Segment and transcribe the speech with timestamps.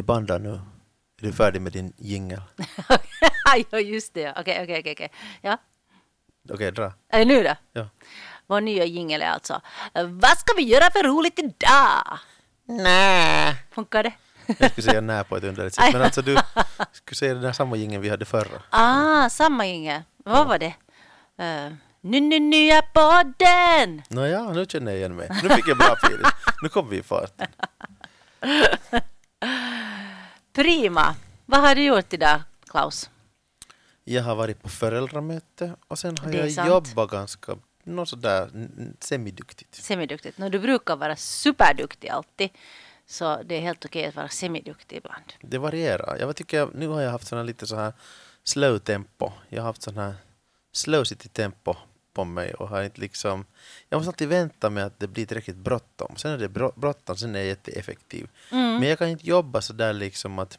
[0.00, 0.50] Det bandar nu.
[0.50, 0.60] Är
[1.26, 2.42] du färdig med din jingel?
[3.70, 4.30] ja, just det.
[4.30, 5.12] Okej, okej, okej, okej.
[5.40, 5.58] Ja.
[6.50, 6.92] Okej, dra.
[7.08, 7.54] Är nu då?
[7.72, 7.88] Ja.
[8.46, 9.60] Vår nya jingel är alltså
[9.94, 12.18] Vad ska vi göra för roligt idag?
[12.64, 13.56] Nä.
[13.70, 14.12] Funkar det?
[14.58, 15.92] Jag skulle säga nä på ett underligt sätt.
[15.92, 16.36] Men alltså du
[16.92, 18.62] skulle säga den där samma jingeln vi hade förra.
[18.70, 20.02] Ah, samma jingel.
[20.24, 20.74] Vad var det?
[21.40, 24.02] Uh, nu, nu, nya podden!
[24.08, 25.28] Nåja, nu känner jag igen mig.
[25.42, 26.26] Nu fick jag bra feeling.
[26.62, 27.48] Nu kom vi i farten.
[30.52, 31.16] Prima.
[31.46, 33.10] Vad har du gjort idag, Klaus?
[34.04, 36.68] Jag har varit på föräldramöte och sen har jag sant.
[36.68, 38.50] jobbat ganska något sådär
[39.00, 39.74] semiduktigt.
[39.74, 40.38] Semiduktigt.
[40.38, 42.50] No, du brukar vara superduktig alltid.
[43.06, 45.24] Så det är helt okej att vara semiduktig ibland.
[45.40, 46.16] Det varierar.
[46.20, 47.92] Jag tycker jag, nu har jag haft sån här lite så här
[48.44, 49.32] slow tempo.
[49.48, 50.14] Jag har haft sån här
[50.72, 51.76] slow city tempo
[52.12, 53.44] på mig och har inte liksom...
[53.88, 56.16] Jag måste alltid vänta med att det blir tillräckligt bråttom.
[56.16, 58.28] Sen är det bråttom, sen är jag jätteeffektiv.
[58.50, 60.58] Men jag kan inte jobba så där liksom att...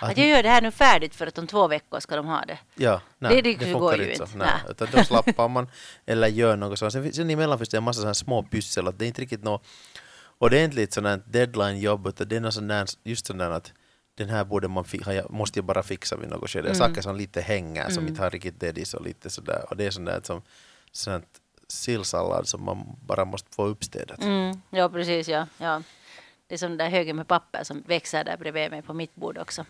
[0.00, 2.44] Att jag gör det här nu färdigt för att om två veckor ska de ha
[2.46, 2.58] det.
[2.74, 4.36] Ja, nej, Det- det, det funkar går ju inte så.
[4.38, 4.46] Nej.
[4.46, 4.70] Nej.
[4.70, 5.68] Utan då slappar man
[6.06, 6.92] eller gör något sånt.
[6.92, 8.88] Sen, sen emellan finns det en massa sådana små pyssel.
[8.88, 9.66] Att det är inte riktigt något
[10.38, 13.72] ordentligt sådant deadline-jobb utan det är något där, just där att
[14.14, 14.84] den här borde man
[15.30, 16.68] måste jag bara fixa vid något skede.
[16.68, 16.78] Mm.
[16.78, 19.64] Saker som lite hänger, som inte har riktigt dedis och lite sådär.
[19.70, 20.42] Och det är där som
[20.92, 24.22] sånt sillsallad som man bara måste få uppstädat.
[24.22, 25.28] Mm, ja, precis.
[25.28, 25.82] Ja, ja.
[26.46, 29.14] Det är som den där högen med papper som växer där bredvid mig på mitt
[29.14, 29.64] bord också.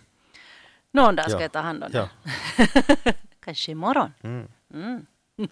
[0.91, 1.43] Någon dag ska Ja.
[1.43, 2.09] jag ta hand om Ja.
[2.57, 3.15] det.
[3.41, 4.15] Kanske imorgon.
[4.23, 4.47] Mm.
[4.75, 5.07] Mm.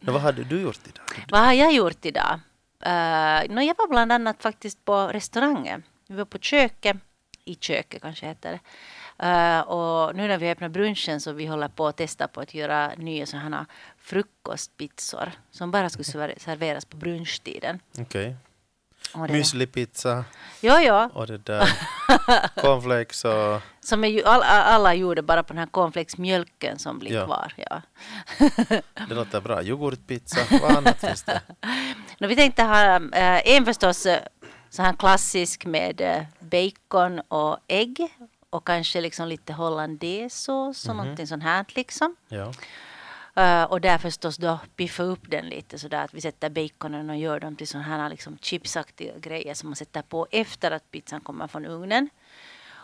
[0.00, 1.26] Men vad hade du gjort idag?
[1.30, 2.40] Vad har jag gjort idag?
[2.86, 5.82] Uh, no, jag var bland annat faktiskt på restaurangen.
[6.06, 6.96] Vi var på köket,
[7.44, 8.60] i köket kanske heter det.
[9.22, 12.54] Eh, och nu när vi öppnar brunchen så vi håller på att testa på att
[12.54, 13.66] göra nya sådana
[13.98, 17.80] frukostpizzor som bara skulle server- serveras på brunschtiden.
[17.98, 18.36] Okej.
[19.14, 20.24] Det- Müslipizza
[20.60, 20.94] Jo, jo.
[21.14, 21.68] och det där
[22.56, 23.60] cornflakes och...
[23.80, 27.24] Som är ju, all, alla gjorde bara på den här cornflakesmjölken som blir Ja.
[27.26, 27.52] kvar.
[27.56, 27.82] Ja.
[29.08, 29.62] Det låter bra.
[29.62, 31.40] Yoghurtpizza, vad annat finns det?
[32.18, 34.20] No, vi tänkte ha äh, en förstås eh,
[34.70, 38.08] så här klassisk med bacon och ägg
[38.50, 42.16] och kanske liksom lite hollandaisesås och någonting sånt här liksom.
[42.28, 42.52] Ja.
[43.34, 47.10] Eh, och där förstås då piffa upp den lite så där att vi sätter baconen
[47.10, 50.90] och gör dem till sådana här liksom chipsaktiga grejer som man sätter på efter att
[50.90, 52.08] pizzan kommer från ugnen.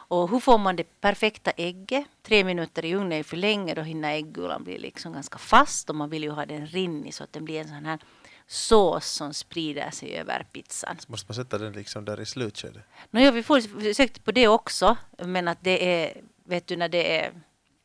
[0.09, 2.07] Och hur får man det perfekta ägget?
[2.23, 5.97] Tre minuter i ugnen är för länge, då hinner äggulan bli liksom ganska fast och
[5.97, 7.99] man vill ju ha den rinnig så att den blir en sån här
[8.49, 10.97] sås som sprider sig över pizzan.
[11.07, 12.83] Måste man sätta den liksom där i slutskedet?
[13.11, 16.89] No, ja, vi får- försökte på det också, men att det är, vet du, när
[16.89, 17.33] det är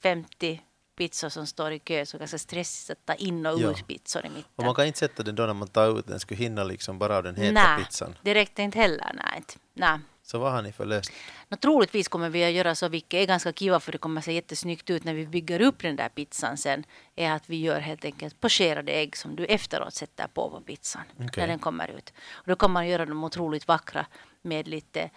[0.04, 0.62] 50
[0.98, 3.72] pizzor som står i kö så är det ganska stressigt att ta in och Ja.
[3.72, 4.52] ut pizzor i mitten.
[4.56, 7.00] Och man kan inte sätta den då när man tar ut den, skulle hinna liksom
[7.00, 8.16] bara av den heta Nej, pizzan.
[8.22, 9.12] det räckte inte heller.
[9.14, 9.44] Nej,
[9.74, 10.00] nej.
[10.32, 11.18] Så vad har ni för lösning?
[11.50, 14.34] No, troligtvis kommer vi att göra så, vilket är ganska kiva för det kommer se
[14.34, 16.84] jättesnyggt ut när vi bygger upp den där pizzan sen,
[17.16, 21.02] är att vi gör helt enkelt pocherade ägg som du efteråt sätter på på pizzan
[21.16, 21.30] Okej.
[21.38, 22.14] när den kommer ut.
[22.32, 24.06] Och då kan man göra dem otroligt vackra
[24.42, 25.10] med lite,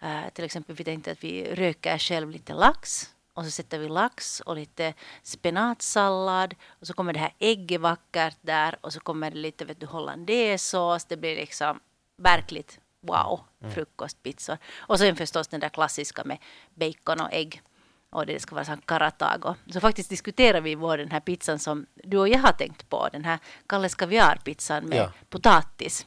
[0.00, 3.88] eh, till exempel vi tänkte att vi röker själv lite lax och så sätter vi
[3.88, 9.30] lax och lite spenatsallad och så kommer det här ägget vackert där och så kommer
[9.30, 11.04] det lite vet du, hollandaisesås.
[11.04, 11.80] Det blir liksom
[12.16, 13.40] verkligt wow,
[13.74, 14.58] frukostpizzor.
[14.76, 16.38] Och sen förstås den där klassiska med
[16.74, 17.62] bacon och ägg.
[18.10, 19.54] Och det ska vara sån karatago.
[19.72, 23.08] Så faktiskt diskuterar vi vår den här pizzan som du och jag har tänkt på.
[23.12, 25.12] Den här Kalles kaviarpizzan med Ja.
[25.28, 26.06] potatis.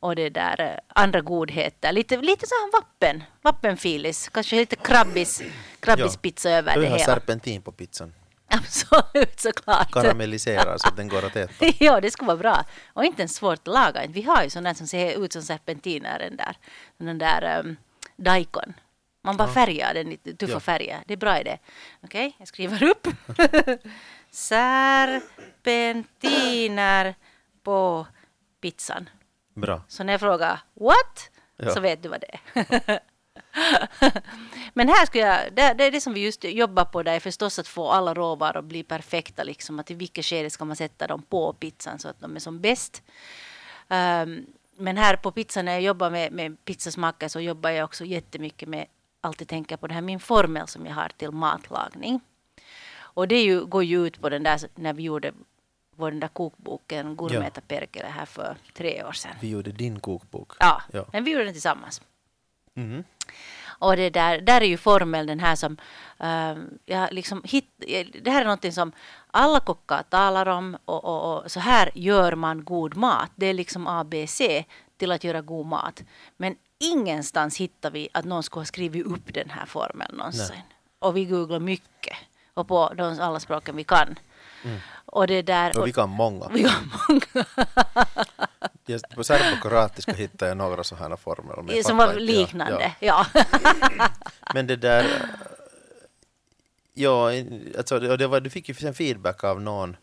[0.00, 1.92] Och det där eh, andra godheter.
[1.92, 3.22] Lite, lite så här vappen.
[3.42, 4.28] Vappenfilis.
[4.28, 5.42] Kanske lite krabbis,
[5.80, 7.14] krabbispizza över Du det har hela.
[7.14, 8.14] serpentin på pizzan.
[8.50, 9.92] Absolut såklart.
[9.92, 11.66] Karamelliserar så att den går att äta.
[11.84, 12.64] ja, det skulle vara bra.
[12.92, 14.02] Och inte ens svårt att laga.
[14.08, 16.56] Vi har ju sådana som ser ut som serpentiner, den där,
[16.98, 17.76] den där um,
[18.16, 18.74] daikon.
[19.22, 20.60] Man bara färgar den lite, tuffa Ja.
[20.60, 20.98] färger.
[21.06, 21.58] Det är bra idé.
[22.00, 23.06] Okej, jag skriver upp.
[24.30, 27.14] Serpentiner
[27.62, 28.06] på
[28.60, 29.08] pizzan.
[29.54, 29.82] Bra.
[29.88, 31.30] Så när jag frågar what?
[31.56, 31.70] Ja.
[31.70, 33.00] Så vet du vad det är.
[34.74, 37.20] Men här skulle jag, det, det är det som vi just jobbar på, det är
[37.20, 40.76] förstås att få alla råvaror att bli perfekta, liksom att i vilket skede ska man
[40.76, 43.02] sätta dem på pizzan så att de är som bäst.
[43.88, 44.46] Ehm,
[44.76, 48.68] men här på pizzan när jag jobbar med, med pizzasmaker så jobbar jag också jättemycket
[48.68, 48.86] med,
[49.20, 52.20] alltid tänka på det här min formel som jag har till matlagning.
[52.98, 55.32] Och det ju, går ju ut på den där, när vi gjorde
[55.96, 59.30] vår den där kokboken Gourmeta Perkele här för tre år sedan.
[59.40, 60.52] Vi gjorde din kokbok.
[60.60, 61.04] Ja, Ja.
[61.12, 62.02] men vi gjorde den tillsammans.
[62.78, 63.04] Mhm.
[63.80, 65.76] Och det där, där är ju formeln den här som,
[66.18, 67.64] ehm, jag liksom hit,
[68.22, 68.92] det här är någonting som
[69.30, 73.30] alla kockar talar om och, och, och så här gör man god mat.
[73.36, 74.40] Det är liksom ABC
[74.96, 76.02] till att göra god mat.
[76.36, 80.62] Men ingenstans hittar vi att någon skulle ha skrivit upp den här formeln någonsin.
[80.98, 82.16] Och vi googlar mycket.
[82.54, 84.18] Och på de alla språken vi kan.
[85.06, 85.70] Och det där...
[85.70, 85.80] Mm.
[85.80, 86.48] Och vi kan många.
[86.48, 87.44] vi kan många.
[89.14, 91.16] På serbokroatiska hittade jag några sådana
[91.76, 92.92] jag som var liknande.
[93.00, 93.26] Ja.
[93.34, 93.42] Ja.
[94.54, 95.06] Men det där...
[96.94, 97.30] Ja,
[97.78, 99.96] alltså, det var, du fick ju sen feedback av någon,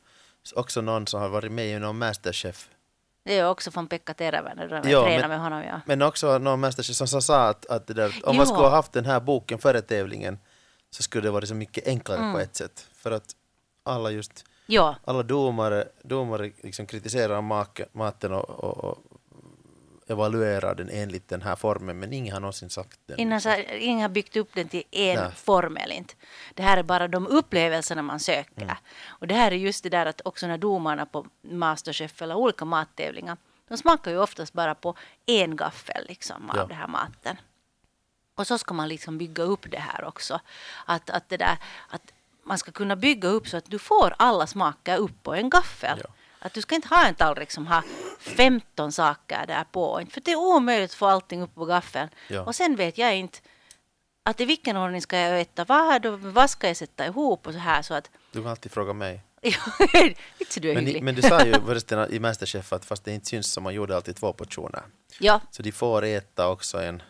[0.55, 2.69] också någon som har varit med i någon Masterchef.
[3.23, 5.63] Det är också från Pekka Teräväinen, då jag Ja, tränar men- med honom.
[5.63, 5.81] Ja.
[5.85, 8.45] Men också någon Masterchef som sa att, att där, om man Ja.
[8.45, 10.39] skulle ha haft den här boken före tävlingen
[10.89, 12.33] så skulle det varit så mycket enklare Mm.
[12.33, 12.87] på ett sätt.
[12.95, 13.35] För att
[13.85, 18.97] alla just ja, alla domare, domare liksom kritiserar maken, maten och, och, och
[20.07, 23.19] evaluerar den enligt den här formen, men ingen har någonsin sagt den.
[23.19, 25.31] innan så här, ingen har byggt upp den till en Nej.
[25.35, 25.91] formel.
[25.91, 26.13] Inte.
[26.53, 28.61] Det här är bara de upplevelserna man söker.
[28.61, 28.75] Mm.
[29.07, 32.65] Och det här är just det där att också när domarna på Masterchef eller olika
[32.65, 33.37] mattävlingar,
[33.67, 34.95] de smakar ju oftast bara på
[35.25, 36.65] en gaffel liksom, av Ja.
[36.65, 37.37] den här maten.
[38.35, 40.39] Och så ska man liksom bygga upp det här också.
[40.85, 41.57] Att, att, det där,
[41.89, 42.13] att
[42.45, 45.99] man ska kunna bygga upp så att du får alla smaker upp på en gaffel.
[46.03, 46.09] Ja.
[46.39, 47.83] Att du ska inte ha en tallrik som har
[48.19, 50.01] 15 saker där på.
[50.09, 52.09] För det är omöjligt att få allting upp på gaffeln.
[52.27, 52.41] Ja.
[52.41, 53.39] Och sen vet jag inte
[54.23, 57.53] att i vilken ordning ska jag äta vad, då, vad ska jag sätta ihop och
[57.53, 59.23] så här så att Du kan alltid fråga mig.
[60.57, 63.61] Du Men, men du sa ju förresten i Masterchef att fast det inte syns så
[63.61, 64.81] man gjorde alltid två portioner.
[65.19, 67.03] ja, Så de får äta också en,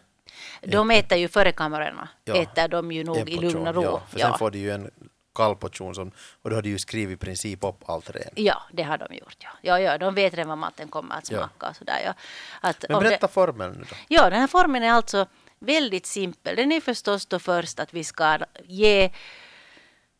[0.62, 2.10] de äter ju före kamerorna.
[2.24, 2.36] Ja.
[2.36, 3.84] Äter de ju nog i lugn och ro.
[3.84, 4.92] Ja, för sen får de ju en
[5.36, 6.12] kall portion som,
[6.42, 8.32] och då har de ju skrivit i princip upp allt redan.
[8.36, 9.38] Ja, det har de gjort.
[9.40, 11.38] Ja, ja, ja de vet redan vad maten kommer att Ja.
[11.40, 11.70] smaka.
[11.70, 12.14] Och sådär, ja.
[12.62, 13.96] att Men om det- berätta formeln nu då.
[14.08, 15.26] Ja, den här formen är alltså
[15.60, 16.56] väldigt simpel.
[16.56, 19.10] Den är förstås då först att vi ska ge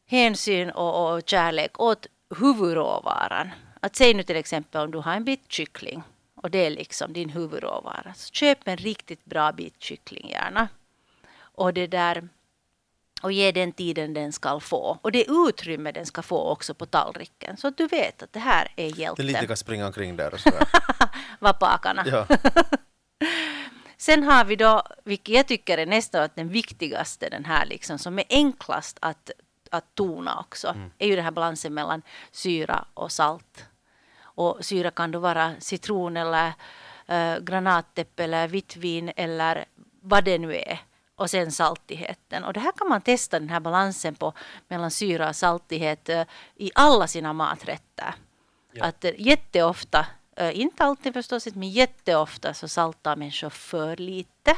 [0.08, 2.08] hänsyn och, och kärlek åt
[2.40, 3.50] huvudråvaran.
[3.80, 6.04] Att säg nu till exempel om du har en bit kyckling
[6.36, 8.14] och det är liksom din huvudråvara.
[8.16, 10.68] Så köp en riktigt bra bit kyckling gärna.
[11.38, 12.30] Och det där
[13.26, 15.00] och ge den tiden den ska få.
[15.02, 17.58] Och det utrymme den ska få också på tallriken.
[17.58, 19.26] Så att du vet att det här är hjälten.
[19.26, 20.68] lite kan springa omkring där och sådär.
[21.40, 22.04] Vapakarna.
[22.08, 22.28] ja.
[23.98, 28.00] Sen har vi då, vilket jag tycker är nästan att den viktigaste, den här liksom,
[28.00, 29.32] som är enklast att,
[29.72, 32.02] att tona också, är ju den här balansen mellan
[32.32, 33.66] syra och salt.
[34.22, 36.54] Och syra kan då vara citron eller
[37.08, 39.66] eh, granatäpple eller vitt vin eller
[40.02, 40.80] vad det nu är.
[41.16, 42.44] Och sen saltigheten.
[42.44, 44.34] Och det här kan man testa den här balansen på
[44.68, 46.24] mellan syra och saltighet eh,
[46.56, 48.16] i alla sina maträtter.
[48.72, 48.86] Ja.
[48.86, 54.58] Att eh, jätteofta, eh, inte alltid förstås, men jätteofta så saltar människor för lite.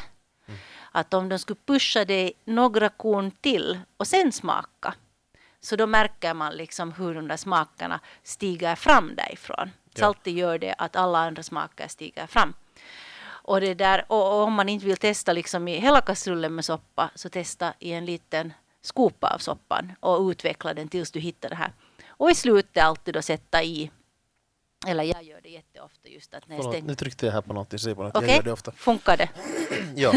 [0.92, 4.94] Att om de skulle pusha det några korn till och sen smaka,
[5.60, 9.72] så då märker man liksom hur de där smakerna stiger fram därifrån.
[9.94, 10.00] Ja.
[10.00, 12.54] Saltet gör det att alla andra smaker stiger fram.
[13.48, 17.10] Och, det där, och, om man inte vill testa liksom i hela kastrullen med soppa,
[17.16, 21.56] så testa i en liten skopa av soppan och utveckla den tills du hittar det
[21.56, 21.72] här.
[22.08, 23.92] Och i slutet alltid då sätta i,
[24.88, 26.88] eller jag gör det jätteofta just att när jag stänger.
[26.88, 27.74] nu tryckte jag här på något.
[27.74, 28.72] Okej, Jag gör det ofta.
[28.72, 29.30] funkar det?
[29.96, 30.14] Ja,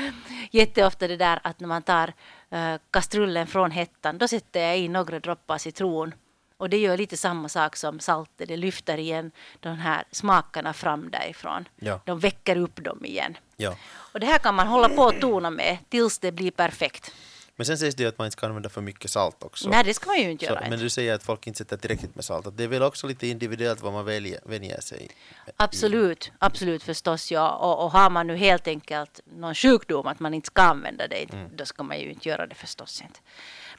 [0.50, 2.12] Jätteofta det där att när man tar
[2.50, 6.14] eh, kastrullen från hettan, då sätter jag i några droppar citron.
[6.62, 9.30] Och det gör lite samma sak som saltet, det lyfter igen
[9.60, 11.68] de här smakerna fram därifrån.
[11.76, 13.36] ja, De väcker upp dem igen.
[13.56, 13.76] ja.
[14.12, 17.10] Och det här kan man hålla på och tona med tills det blir perfekt.
[17.56, 19.68] Men sen sägs det ju att man inte ska använda för mycket salt också.
[19.68, 20.60] Nej, det ska man ju inte Så, göra.
[20.60, 20.84] men inte.
[20.84, 22.46] du säger att folk inte sätter tillräckligt med salt.
[22.56, 25.08] Det är väl också lite individuellt vad man väljer, vänjer sig i.
[25.56, 27.50] Absolut, absolut förstås ja.
[27.50, 31.32] Och, och har man nu helt enkelt någon sjukdom att man inte ska använda det,
[31.32, 31.56] Mm.
[31.56, 33.20] då ska man ju inte göra det förstås inte.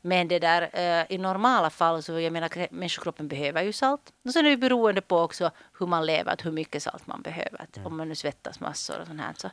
[0.05, 4.13] Men det där eh, i normala fall så jag menar människokroppen behöver ju salt.
[4.25, 7.67] Och sen är det beroende på också hur man lever, hur mycket salt man behöver.
[7.75, 7.87] Mm.
[7.87, 9.49] Om man nu svettas massor och sånt här så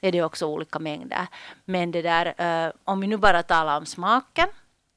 [0.00, 1.26] är det också olika mängder.
[1.64, 2.34] Men det där,
[2.66, 4.48] eh, om vi nu bara talar om smaken,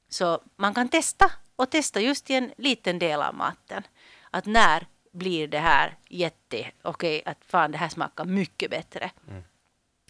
[0.10, 3.84] så man kan testa och testa just i en liten del av maten.
[4.32, 9.12] Att när blir det här jätte, okej, att fan det här smakar mycket bättre.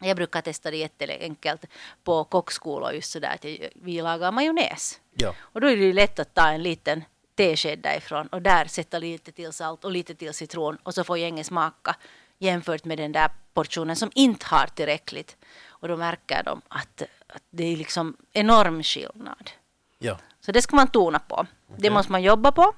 [0.01, 1.65] Jag brukar testa det jätteenkelt
[2.03, 4.99] på kockskolor just sådär att jag- vi lagar majonnäs.
[5.15, 7.03] Ja, Och då är det ju lätt att ta en liten
[7.35, 11.17] tesked därifrån och där sätta lite till salt och lite till citron och så får
[11.17, 11.95] gänget smaka
[12.37, 15.37] jämfört med den där portionen som inte har tillräckligt.
[15.67, 19.51] Och då märker de att, att det är liksom enorm skillnad.
[19.99, 21.47] ja, Så det ska man tona på.
[21.67, 21.89] Det Okej.
[21.89, 22.73] måste man jobba på.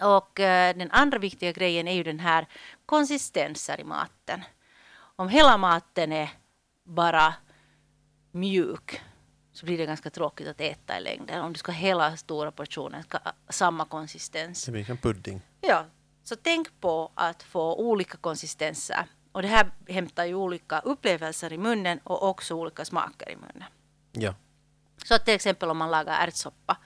[0.00, 2.46] Och eh, den andra viktiga grejen är ju den här
[2.86, 4.44] konsistenser i maten.
[5.20, 6.30] Om hela maten är
[6.84, 7.34] bara
[8.30, 9.00] mjuk
[9.52, 11.44] så blir det ganska tråkigt att äta i längden.
[11.44, 14.64] Om du ska hela stora portioner, ska samma konsistens.
[14.64, 15.40] det blir som pudding.
[15.60, 15.84] Ja,
[16.24, 19.06] så tänk på att få olika konsistenser.
[19.32, 23.68] Och det här hämtar ju olika upplevelser i munnen och också olika smaker i munnen.
[24.12, 24.34] Ja.
[25.04, 26.76] Så att till exempel om man lagar ärtsoppa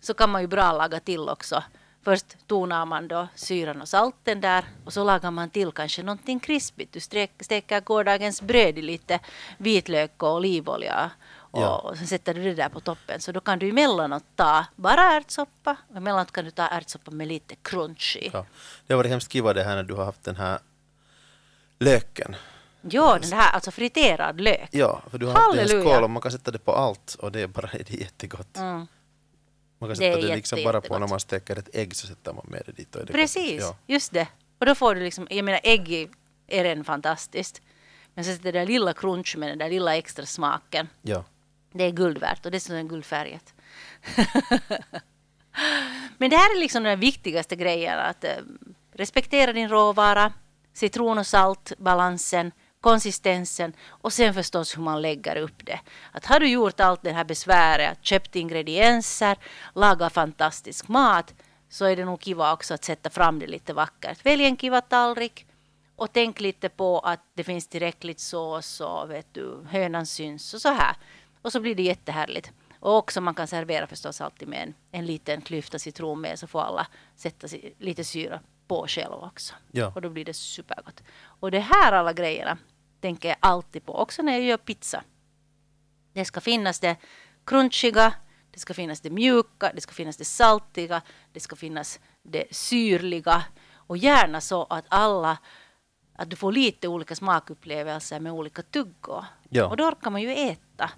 [0.00, 1.62] så kan man ju bra laga till också.
[2.06, 6.40] Först tonar man då syran och salten där och så lagar man till kanske någonting
[6.40, 6.92] krispigt.
[6.92, 9.18] Du stek, steker gårdagens bröd i lite
[9.58, 11.10] vitlök och olivolja
[11.52, 11.92] och, Ja.
[11.98, 13.20] sen sätter du det där på toppen.
[13.20, 17.28] Så då kan du emellanåt ta bara ärtsoppa och emellanåt kan du ta ärtsoppa med
[17.28, 18.30] lite crunch i.
[18.32, 18.46] ja.
[18.86, 20.58] Det har varit hemskt kiva det här när du har haft den här
[21.78, 22.36] löken.
[22.80, 24.68] Ja, den här alltså friterad lök.
[24.70, 25.90] Ja, för du har haft det i en Halleluja.
[25.94, 28.56] skål och man kan sätta det på allt och det är bara det är jättegott.
[28.56, 28.86] Mm.
[29.78, 32.06] Man kan Det sätta det, jätte, liksom bara på när man steker ett ägg så
[32.06, 32.96] sätter man med det dit.
[32.96, 33.76] Och det Precis, Gott.
[33.86, 34.28] just det.
[34.58, 35.92] Och då får du liksom, jag menar ägg
[36.48, 37.60] är- redan fantastiskt.
[38.14, 40.88] Men så det där lilla crunch med den där lilla extra smaken.
[41.02, 41.14] Ja.
[41.14, 41.24] ja.
[41.72, 43.54] Det är guld värt och dessutom är guldfärgat.
[46.18, 47.98] Men det här är liksom den viktigaste grejen.
[47.98, 48.30] Att eh,
[48.92, 50.32] respektera din råvara,
[50.72, 52.52] citron och saltbalansen,
[52.86, 55.80] konsistensen och sen förstås hur man lägger upp det.
[56.12, 59.36] Att har du gjort allt det här besväret, köpt ingredienser,
[59.74, 61.34] lagat fantastisk mat,
[61.68, 64.26] så är det nog kiva också att sätta fram det lite vackert.
[64.26, 65.46] Välj en kiva tallrik
[65.96, 70.60] och tänk lite på att det finns tillräckligt sås och vet du, hönan syns och
[70.60, 70.96] så här.
[71.42, 72.52] Och så blir det jättehärligt.
[72.80, 76.46] Och också man kan servera förstås alltid med en, en liten klyfta citron med så
[76.46, 77.46] får alla sätta
[77.78, 79.54] lite syra på själv också.
[79.72, 79.92] Ja.
[79.94, 81.02] Och då blir det supergott.
[81.40, 82.58] Och det här alla grejerna
[83.06, 85.04] tänker jag alltid på, också när jag gör pizza.
[86.12, 86.96] Det ska finnas det
[87.44, 88.14] crunchiga,
[88.50, 93.44] det ska finnas det mjuka, det ska finnas det saltiga, det ska finnas det syrliga
[93.72, 95.38] och gärna så att alla
[96.16, 99.24] att du får lite olika smakupplevelser med olika tuggor.
[99.48, 99.66] Ja.
[99.66, 100.90] Och då orkar man ju äta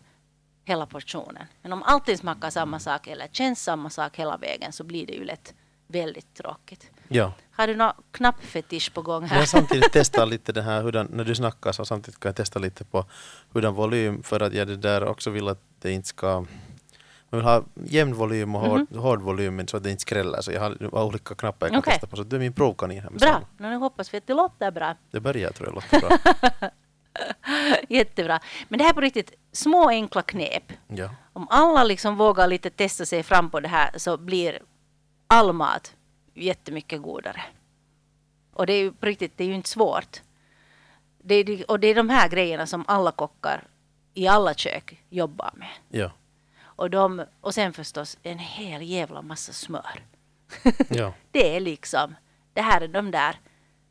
[0.64, 1.46] hela portionen.
[1.62, 5.12] Men om alltid smakar samma sak eller känns samma sak hela vägen så blir det
[5.12, 5.54] ju lätt
[5.86, 6.90] väldigt tråkigt.
[7.08, 7.32] Ja.
[7.50, 9.44] Har du någon knappfetisch på gång Jag här?
[9.44, 12.84] samtidigt testar lite det här, hurdan, när du snackar så samtidigt kan jag testa lite
[12.84, 13.04] på
[13.52, 16.44] hurdan volym för att jag det där också vill att det inte ska
[17.30, 20.40] man vill ha jämn volym och hård, hård volym men så att det inte skräller.
[20.40, 21.92] Så jag har, har olika knappar jag kan Okej.
[21.92, 22.16] testa på.
[22.16, 23.70] Så du är min provkanin här med Bra, samma.
[23.70, 24.94] nu hoppas vi att det låter bra.
[25.10, 26.18] Det börjar tror jag låter bra.
[27.88, 28.40] Jättebra.
[28.68, 30.72] Men det här är på riktigt små enkla knep.
[30.86, 31.10] ja.
[31.32, 34.58] Om alla liksom vågar lite testa sig fram på det här så blir
[35.26, 35.94] all mat
[36.42, 37.42] jättemycket godare.
[38.52, 40.22] Och det är ju på riktigt, det är ju inte svårt.
[41.18, 43.66] Det är, och det är de här grejerna som alla kockar
[44.14, 45.70] i alla kök jobbar med.
[45.88, 46.12] Ja.
[46.62, 50.04] Och, de, och sen förstås en hel jävla massa smör.
[50.88, 51.12] Ja.
[51.30, 52.14] Det är liksom,
[52.52, 53.40] det här är de där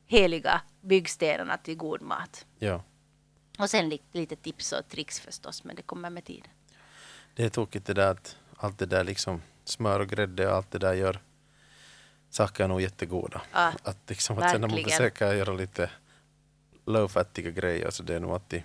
[0.06, 2.46] heliga byggstenarna till god mat.
[2.60, 2.84] ja.
[3.60, 6.50] Och sen li- lite tips och tricks förstås, men det kommer med tiden.
[7.36, 10.72] Det är tokigt det där att allt det där liksom smör och grädde och allt
[10.72, 11.20] det där gör
[12.38, 13.42] saker nog jättegoda.
[13.54, 14.98] Ja, att liksom att sen när man verkligen.
[14.98, 15.90] försöker göra lite
[16.86, 18.64] low-fattiga grejer så det är nog alltid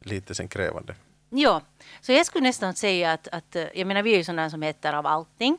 [0.00, 0.94] lite sen krävande.
[1.30, 1.62] Ja,
[2.00, 4.62] så jag skulle nästan säga att, att eh, jag menar vi är ju sådana som
[4.62, 5.58] äter av allting.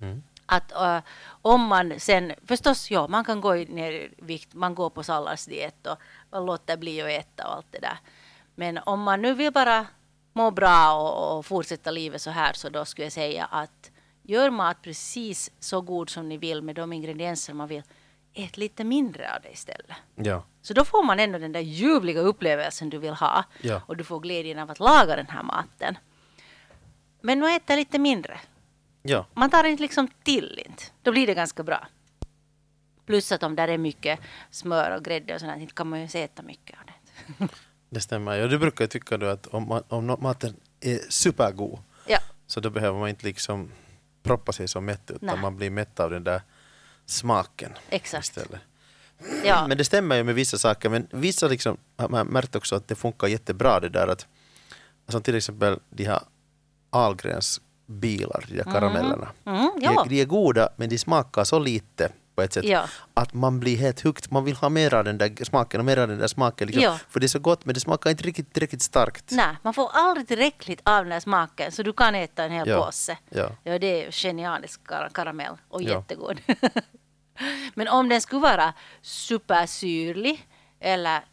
[0.00, 0.22] Mm.
[0.46, 1.00] Att eh,
[1.42, 5.86] om man sen, förstås ja, man kan gå ner i vikt, man går på salladsdiet
[5.86, 5.98] och
[6.30, 7.98] man låter bli att äta och allt det där.
[8.54, 9.86] Men om man nu vill bara
[10.32, 13.90] må bra och, och fortsätta livet så här så då skulle jag säga att
[14.28, 17.82] gör mat precis så god som ni vill med de ingredienser man vill.
[18.34, 19.96] Ät lite mindre av det istället.
[20.14, 23.44] Ja, Så då får man ändå den där ljuvliga upplevelsen du vill ha.
[23.62, 23.82] Ja.
[23.86, 25.98] Och du får glädjen av att laga den här maten.
[27.20, 28.40] Men nu äta lite mindre.
[29.02, 30.82] ja, Man tar inte liksom till inte.
[31.02, 31.86] Då blir det ganska bra.
[33.06, 34.20] Plus att om där är mycket
[34.50, 37.48] smör och grädde och sånt, inte kan man ju äta mycket av det.
[37.90, 38.36] det stämmer.
[38.36, 42.98] Ja, du brukar tycka du att om, om maten är supergod Ja, så då behöver
[42.98, 43.70] man inte liksom
[44.22, 45.38] proppa sig så mätt utan Nej.
[45.42, 46.42] man blir mätt av den där
[47.06, 48.24] smaken exakt.
[48.24, 48.60] istället.
[49.44, 52.76] Ja, Men det stämmer ju med vissa saker, men vissa liksom, har man märkt också
[52.76, 54.26] att det funkar jättebra det där att
[55.08, 56.20] som till exempel de här
[56.90, 59.28] Ahlgrens bilar, de där karamellerna.
[59.44, 60.04] mm, De, ja.
[60.04, 62.88] är, de är goda men de smakar så lite på ett sätt Ja.
[63.14, 64.32] att man blir helt hooked.
[64.32, 66.66] Man vill ha mer av den där smaken och mer av den där smaken.
[66.66, 66.82] Liksom.
[66.84, 66.98] Ja.
[67.08, 69.30] För det är så gott men det smakar inte riktigt, riktigt starkt.
[69.30, 72.68] Nej, man får aldrig tillräckligt av den här smaken så du kan äta en hel
[72.68, 72.84] Ja.
[72.84, 73.18] påse.
[73.30, 73.50] Ja.
[73.64, 75.88] Ja, det är genialisk kar- karamell och Ja.
[75.98, 76.40] jättegod.
[77.74, 80.46] Men om den skulle vara supersyrlig
[80.80, 81.24] eller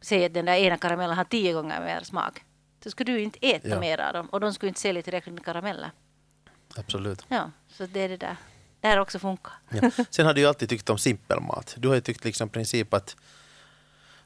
[0.00, 2.42] säg att den där ena karamellen har tio gånger mer smak
[2.84, 3.80] så skulle du inte äta Ja.
[3.80, 5.90] mer av dem och de skulle inte sälja tillräckligt med karameller.
[6.76, 7.24] Absolut.
[7.28, 8.36] Ja, så det är det där.
[8.80, 9.52] Det här också funkar.
[9.70, 9.90] Ja.
[10.10, 11.74] Sen har du ju alltid tyckt om simpelmat.
[11.78, 13.16] Du har ju tyckt liksom princip att,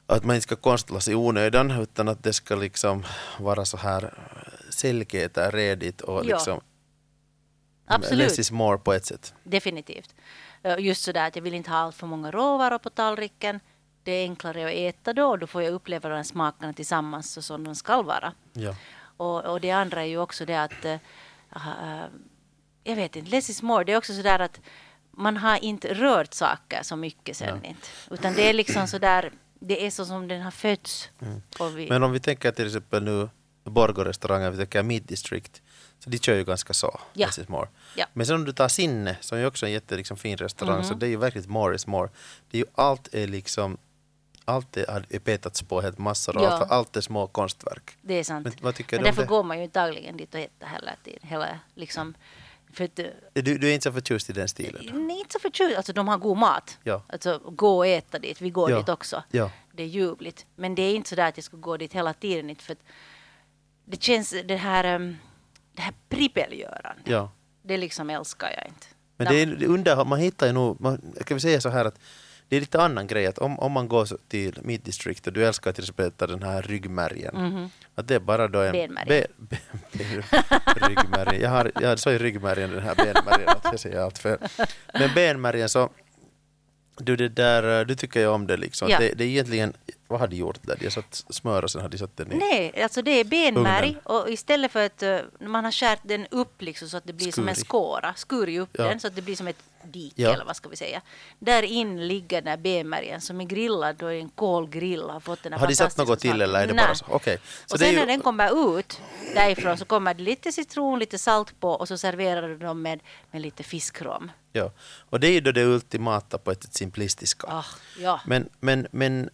[0.05, 3.03] att man inte ska konstla sig i onödan utan att det ska liksom
[3.39, 4.13] vara så här
[5.37, 6.35] är redigt och Ja.
[6.35, 6.61] liksom
[7.85, 8.17] Absolut.
[8.19, 9.33] less is more på ett sätt.
[9.43, 10.15] Definitivt.
[10.79, 13.59] Just sådär att jag vill inte ha allt för många råvaror på tallriken.
[14.03, 17.41] det är enklare att äta då och då får jag uppleva de smakerna tillsammans så
[17.41, 18.33] som de ska vara.
[18.53, 18.75] Ja.
[19.17, 20.95] Och, och det andra är ju också det att, äh,
[22.83, 23.83] jag vet inte, less is more.
[23.83, 24.59] Det är också så där att
[25.11, 27.69] man har inte rört saker så mycket sen Ja.
[27.69, 27.87] inte.
[28.11, 31.09] Utan det är liksom så där, det är så som den har fötts.
[31.59, 31.87] Och vi, Mm.
[31.89, 33.29] Men om vi tänker till exempel nu
[33.63, 35.61] Borgå-restaurangen, vi tänker Meat District,
[35.99, 36.99] så de kör ju ganska så.
[37.13, 37.25] Ja.
[37.27, 37.67] Less is more.
[37.95, 38.05] Ja.
[38.13, 40.75] Men sen om du tar Sinne, som ju också är en jätte, liksom, fin restaurang,
[40.77, 40.83] Mhm.
[40.83, 42.09] så det är ju verkligen more is more.
[42.51, 43.77] Det är ju allt är liksom,
[44.45, 46.65] allt är, är petats på helt massor och Ja.
[46.69, 47.97] allt, är små konstverk.
[48.01, 48.43] det är sant.
[48.45, 49.27] Men vad tycker Men därför det?
[49.27, 51.19] går man ju dagligen dit och äter hela tiden.
[51.23, 52.13] Hela, liksom,
[52.73, 55.07] för att, eh, Du, du är inte så förtjust i den stilen?
[55.07, 55.77] Nej, inte så förtjust.
[55.77, 56.77] Alltså de har god mat.
[56.83, 57.03] Ja.
[57.09, 58.41] Alltså gå och äta dit.
[58.41, 58.77] Vi går Ja.
[58.77, 59.23] dit också.
[59.31, 59.51] Ja.
[59.73, 60.45] Det är ljuvligt.
[60.55, 62.49] Men det är inte så där att jag skulle gå dit hela tiden.
[62.49, 62.75] Inte för
[63.85, 65.17] det känns det här, um,
[65.75, 67.07] det här prippelgörandet.
[67.07, 67.31] Ja.
[67.61, 68.87] Det liksom älskar jag inte.
[69.17, 71.99] Men det är under, man hittar ju nog, man, kan vi säga så här att
[72.49, 75.45] det är lite annan grej att om, om man går till Meat District och du
[75.45, 77.69] älskar till exempel den här ryggmärgen, Mhm.
[77.95, 78.71] att det är bara då en...
[78.71, 79.07] Benmärgen.
[79.07, 79.57] Be, be,
[79.91, 81.41] be, ryggmärgen.
[81.41, 84.37] Jag, har, jag sa ju ryggmärgen, den här benmärgen, att jag säger allt fel.
[84.93, 85.89] Men benmärgen så,
[86.97, 88.89] du, det där, du tycker ju om det liksom.
[88.89, 88.99] Ja.
[88.99, 89.73] Det, det är egentligen,
[90.07, 90.75] vad har de gjort där?
[90.79, 92.35] De har satt smör och sen har de satt den i...
[92.35, 94.01] Nej, alltså det är benmärg Ugnen.
[94.03, 97.31] och istället för att uh, man har skärt den upp liksom så att det blir
[97.31, 98.83] som en skåra, skurit upp Ja.
[98.83, 100.33] den så att det blir som ett dike Ja.
[100.33, 101.01] eller vad ska vi säga.
[101.39, 105.53] Där in ligger den här benmärgen som är grillad då en kolgrill har fått den
[105.53, 106.85] här Har de satt något till eller är det Nej.
[106.85, 107.05] bara så?
[107.09, 107.37] Okej.
[107.65, 109.01] Så och sen ju- när den kommer ut
[109.35, 112.99] därifrån så kommer det lite citron, lite salt på och så serverar du dem med,
[113.31, 114.31] med lite fiskrom.
[114.53, 114.71] Ja.
[115.09, 117.47] Och det är ju då det ultimata på ett simplistiska.
[117.47, 117.65] Ah,
[117.99, 118.21] ja.
[118.25, 119.29] Men, men, men,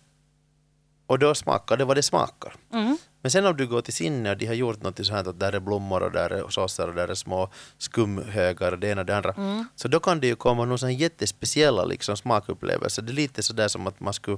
[1.08, 2.56] och då smakar det vad det smakar.
[2.74, 2.98] Mm.
[3.22, 5.40] Men sen om du går till sinne och de har gjort något så här att
[5.40, 9.02] där är blommor och där är såser och där är små skumhögar och det ena
[9.02, 9.34] och det andra.
[9.38, 9.66] Mm.
[9.76, 13.02] Så då kan det ju komma någon sån jättespeciella liksom, smakupplevelser.
[13.02, 14.38] Det är lite sådär som att man skulle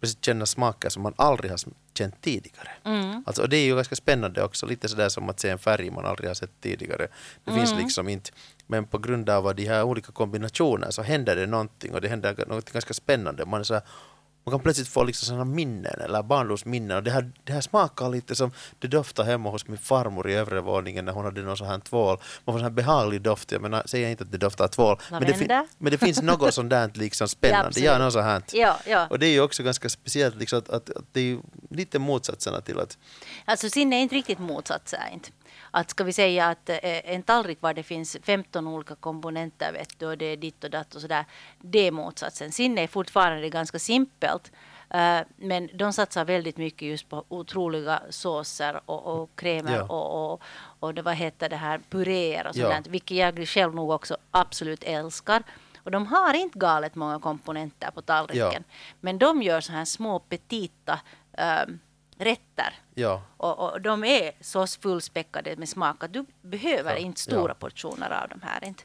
[0.00, 1.58] precis känna smaker som man aldrig har
[1.98, 2.68] känt tidigare.
[2.84, 3.22] Mm.
[3.26, 5.90] Alltså, och det är ju ganska spännande också, lite sådär som att se en färg
[5.90, 7.08] man aldrig har sett tidigare.
[7.44, 7.66] Det Mm.
[7.66, 8.30] finns liksom inte,
[8.66, 12.44] men på grund av de här olika kombinationerna så händer det någonting och det händer
[12.46, 13.46] något ganska spännande.
[13.46, 13.82] Man, är så här,
[14.44, 18.08] man kan plötsligt få liksom sådana minnen eller barndomsminnen och det här, det här smakar
[18.08, 21.56] lite som det doftar hemma hos min farmor i övre våningen när hon hade någon
[21.56, 22.18] sån här tvål.
[22.44, 25.22] Man får sån här behaglig doft, jag menar, säger inte att det doftar tvål, men
[25.22, 27.66] det, men det finns något sånt där liksom spännande.
[27.66, 27.86] absolut.
[27.86, 28.42] Ja, något sånt här.
[28.52, 29.06] Ja, ja.
[29.10, 31.38] Och det är ju också ganska speciellt liksom att, att, att det är
[31.70, 32.98] lite motsatserna till att
[33.44, 35.00] Alltså sinne är inte riktigt motsatsen.
[35.12, 35.30] Inte.
[35.76, 39.98] Att ska vi säga att eh, en tallrik var det finns 15 olika komponenter vet
[39.98, 41.24] du, och det är ditt och datt och sådär.
[41.60, 42.52] Det är motsatsen.
[42.52, 44.52] Sinne är fortfarande ganska simpelt.
[44.90, 49.82] eh, men de satsar väldigt mycket just på otroliga såser och, och kremer Ja.
[49.82, 50.42] och, och,
[50.80, 52.66] och det, vad heter det här, puréer och Ja.
[52.66, 52.86] sådant.
[52.86, 55.42] Vilket jag själv nog också absolut älskar.
[55.76, 58.64] Och de har inte galet många komponenter på tallriken.
[59.00, 61.00] Men de gör så här små petita
[61.32, 61.64] eh,
[62.18, 62.74] rätter.
[62.94, 67.50] Ja, Och, och de är så fullspäckade med smak att du behöver Ja, inte stora
[67.50, 67.54] ja.
[67.54, 68.64] portioner av de här.
[68.64, 68.82] Inte.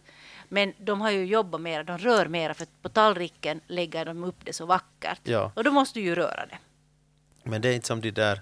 [0.50, 4.46] Men de har ju jobbat mer, de rör mer för på tallriken lägger de upp
[4.46, 5.20] det så vackert.
[5.24, 5.52] Ja.
[5.56, 6.58] Och då måste du ju röra det.
[7.44, 8.42] men det är inte som de där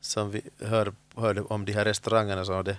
[0.00, 2.76] som vi hör, hörde om de här restaurangerna som hade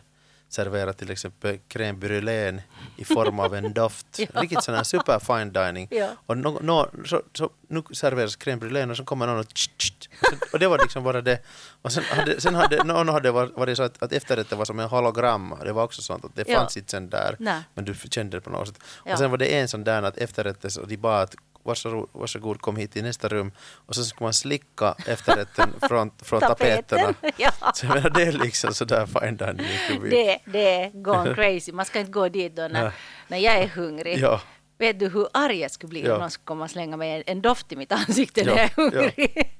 [0.54, 2.62] serverat till exempel crème brûlée
[2.98, 4.08] i form av en doft.
[4.34, 4.42] Ja.
[4.42, 5.88] Riktigt sån här super fine dining.
[5.92, 6.10] Ja.
[6.26, 9.70] Och no, no, så, så, nu serveras crème brûlée och så kommer någon och, tsch,
[9.78, 10.10] tsch,
[10.54, 11.40] och, det var liksom bara det.
[11.82, 14.66] Och sen hade, sen hade någon hade var, var det så att, att efterrätten var
[14.66, 15.56] som en hologram.
[15.64, 16.60] Det var också sånt att det Ja.
[16.60, 17.36] fanns inte sen där.
[17.40, 17.62] Nej.
[17.74, 18.80] Men du kände det på något sätt.
[19.06, 19.14] Ja.
[19.14, 22.76] Och sen var det en sån där att efterrätten de bad att varsågod, varsågod kom
[22.76, 23.52] hit till nästa rum
[23.86, 27.14] och så ska man slicka efterrätten från, från tapeterna.
[27.38, 27.52] ja.
[27.74, 29.66] Så jag menar det är liksom sådär fine dining.
[30.06, 30.10] i.
[30.10, 31.72] Det, det är gone crazy.
[31.72, 32.92] Man ska inte gå dit då när,
[33.28, 34.20] när jag är hungrig.
[34.20, 34.42] Ja.
[34.78, 36.14] Vet du hur arg jag skulle bli Ja.
[36.14, 38.58] om någon skulle komma och slänga mig en, en doft i mitt ansikte när Ja,
[38.58, 39.52] jag är hungrig?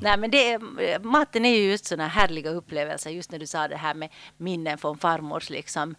[0.00, 3.10] Nej men det är, maten är ju just sådana härliga upplevelser.
[3.10, 5.94] Just när du sa det här med minnen från farmors liksom,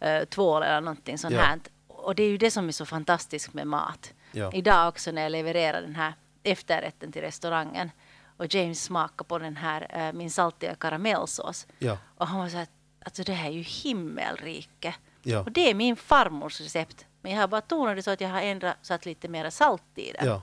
[0.00, 1.40] eh, tvål eller någonting sånt Ja.
[1.40, 1.58] här.
[2.02, 4.14] Och det är ju det som är så fantastiskt med mat.
[4.32, 4.52] Ja.
[4.52, 7.90] Idag också när jag levererar den här efterrätten till restaurangen
[8.36, 11.66] och James smakade på den här eh, min saltiga karamellsås.
[11.78, 11.98] Ja.
[12.16, 12.66] Och han var så här,
[13.04, 14.94] alltså det här är ju himmelrike.
[15.22, 15.40] Ja.
[15.40, 17.06] Och det är min farmors recept.
[17.20, 19.82] Men jag har bara tonat det så att jag har ändrat, satt lite mer salt
[19.94, 20.24] i det.
[20.26, 20.42] Ja.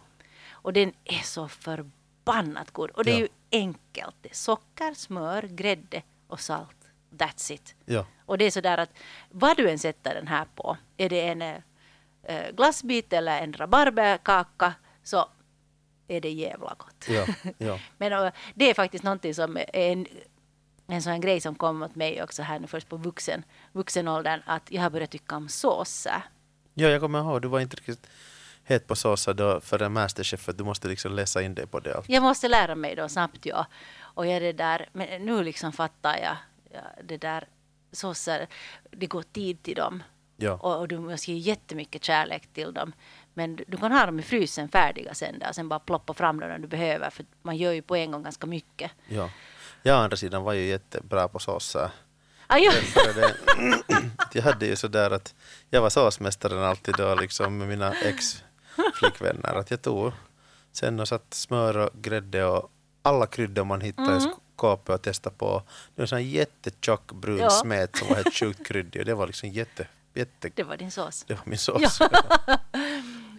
[0.51, 2.89] Och den är så förbannat god.
[2.89, 4.15] Och det är ju enkelt.
[4.21, 6.78] Det är socker, smör, grädde och salt.
[7.09, 7.75] That's it.
[7.85, 8.05] Ja.
[8.25, 8.89] Och det är så där att
[9.29, 14.73] vad du än sätter den här på, är det en eh, glassbit eller en rabarberkaka
[15.03, 15.29] så
[16.07, 17.05] är det jävla gott.
[17.07, 17.25] Ja,
[17.57, 17.79] ja.
[17.97, 20.05] Men eh, det är faktiskt någonting som är en,
[20.87, 24.71] en sån grej som kom åt mig också här nu först på vuxen, vuxenåldern att
[24.71, 26.21] jag har börjat tycka om såser.
[26.73, 28.07] Ja, jag kommer ihåg, du var inte riktigt
[28.63, 31.79] het på såser då för en masterchef för du måste liksom läsa in dig på
[31.79, 32.09] det allt.
[32.09, 33.65] Jag måste lära mig då snabbt, ja.
[33.99, 36.37] Och jag det där, men nu liksom fattar jag, ja,
[37.03, 37.47] det där
[37.91, 38.47] såser,
[38.91, 40.03] det går tid till dem.
[40.38, 40.53] Ja.
[40.53, 42.93] Och, och du måste ge jättemycket kärlek till dem.
[43.34, 46.39] Men du, du kan ha dem i frysen färdiga sen där, sen bara ploppa fram
[46.39, 48.91] dem när du behöver, för man gör ju på en gång ganska mycket.
[49.08, 49.29] Ja.
[49.84, 51.91] Jag å andra sidan var ju jättebra på såser.
[52.47, 52.71] Ah, ja.
[54.34, 55.36] Jag hade ju sådär att
[55.69, 59.53] jag var såsmästaren alltid då liksom med mina ex-flickvänner.
[59.53, 60.12] Att jag tog
[60.71, 64.21] sen och satt smör och grädde och alla kryddor man hittade i
[64.59, 65.63] skåpet och testade på.
[65.95, 67.49] Det var en sån jättetjock brun Ja.
[67.49, 70.91] smet som var helt sjukt kryddig och det var liksom jätte, jätte Det var din
[70.91, 71.23] sås.
[71.27, 71.99] det var min sås.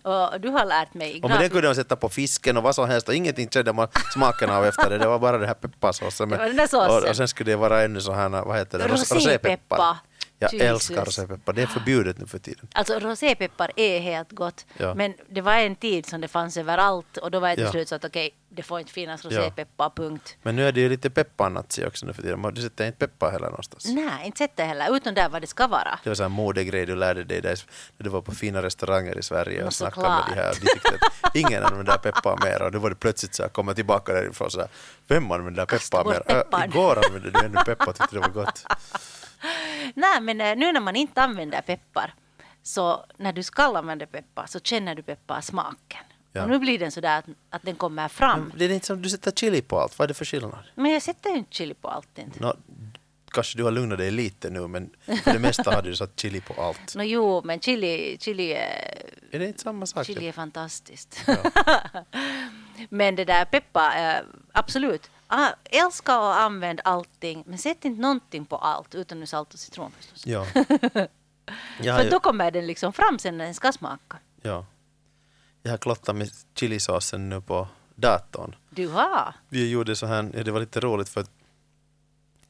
[0.03, 2.89] Och du har lärt mig Och det kunde man sätta på fisken och vad som
[2.89, 4.99] helst och ingenting kände man smaken av efter det.
[4.99, 6.29] Det var bara det här pepparsåsen.
[6.29, 7.03] Det var den där såsen.
[7.05, 8.85] Och, och sen skulle det vara ännu så här, vad heter det?
[8.89, 9.97] Ros- Rosépeppar.
[10.43, 10.69] Jag Jesus.
[10.91, 11.53] älskar rosépeppar.
[11.53, 12.69] Det är förbjudet nu för tiden.
[12.73, 14.67] Alltså rosépeppar är helt gott.
[14.77, 14.95] Ja.
[14.95, 17.71] Men det var en tid som det fanns överallt och då var jag till Ja.
[17.71, 20.37] slut så att okej, det får inte finnas rosépeppar, punkt.
[20.43, 22.55] Men nu är det ju lite pepparnazi också nu för tiden.
[22.55, 23.87] Du sätter inte peppar heller någonstans.
[23.89, 25.99] Nej, inte sett det heller, utom där vad det ska vara.
[26.05, 27.59] Det var så här modegrej du lärde dig där,
[27.97, 30.55] när du var på fina restauranger i Sverige och snackade med de här.
[30.55, 33.75] De tyckte att ingen använder peppar mer och då var det plötsligt så här, komma
[33.75, 34.69] tillbaka därifrån så här,
[35.09, 36.23] vem använder peppar mer?
[36.27, 38.65] Äh, igår använde du ännu peppar tyckte det var gott.
[39.95, 42.15] Nej, men eh, nu när man inte använder peppar,
[42.63, 46.05] så när du ska använda peppar så känner du pepparsmaken.
[46.33, 46.43] Ja.
[46.43, 48.45] Och nu blir den sådär att, att den kommer fram.
[48.49, 49.99] Men det är inte som du sätter chili på allt.
[49.99, 50.65] Vad är det för skillnad?
[50.75, 52.41] Men jag sätter ju inte chili på allt inte.
[52.41, 52.55] Nå,
[53.31, 54.91] kanske du har lugnat dig lite nu men
[55.25, 56.95] för det mesta har du satt chili på allt.
[56.97, 60.07] Nå jo, men chili, chili, är, Är det inte samma sak?
[60.07, 61.25] chili är fantastiskt.
[61.27, 61.37] Ja.
[62.89, 65.11] Men det där peppar, eh, absolut.
[65.65, 69.91] Älska och använd allting, men sätt inte någonting på allt, utan nu salt och citron
[69.91, 70.27] förstås.
[70.27, 70.45] Ja.
[71.79, 74.19] För ju, då kommer den liksom fram sen när den ska smaka.
[74.43, 74.67] ja.
[75.63, 78.57] jag har klottat med chilisåsen nu på datorn.
[78.71, 79.35] Du har.
[79.49, 81.31] Vi gjorde så här, ja, det var lite roligt för att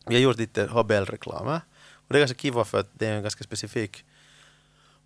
[0.06, 1.60] vi har gjort lite HBL-reklam.
[1.90, 4.04] Och det är ganska kiva för att det är en ganska specifik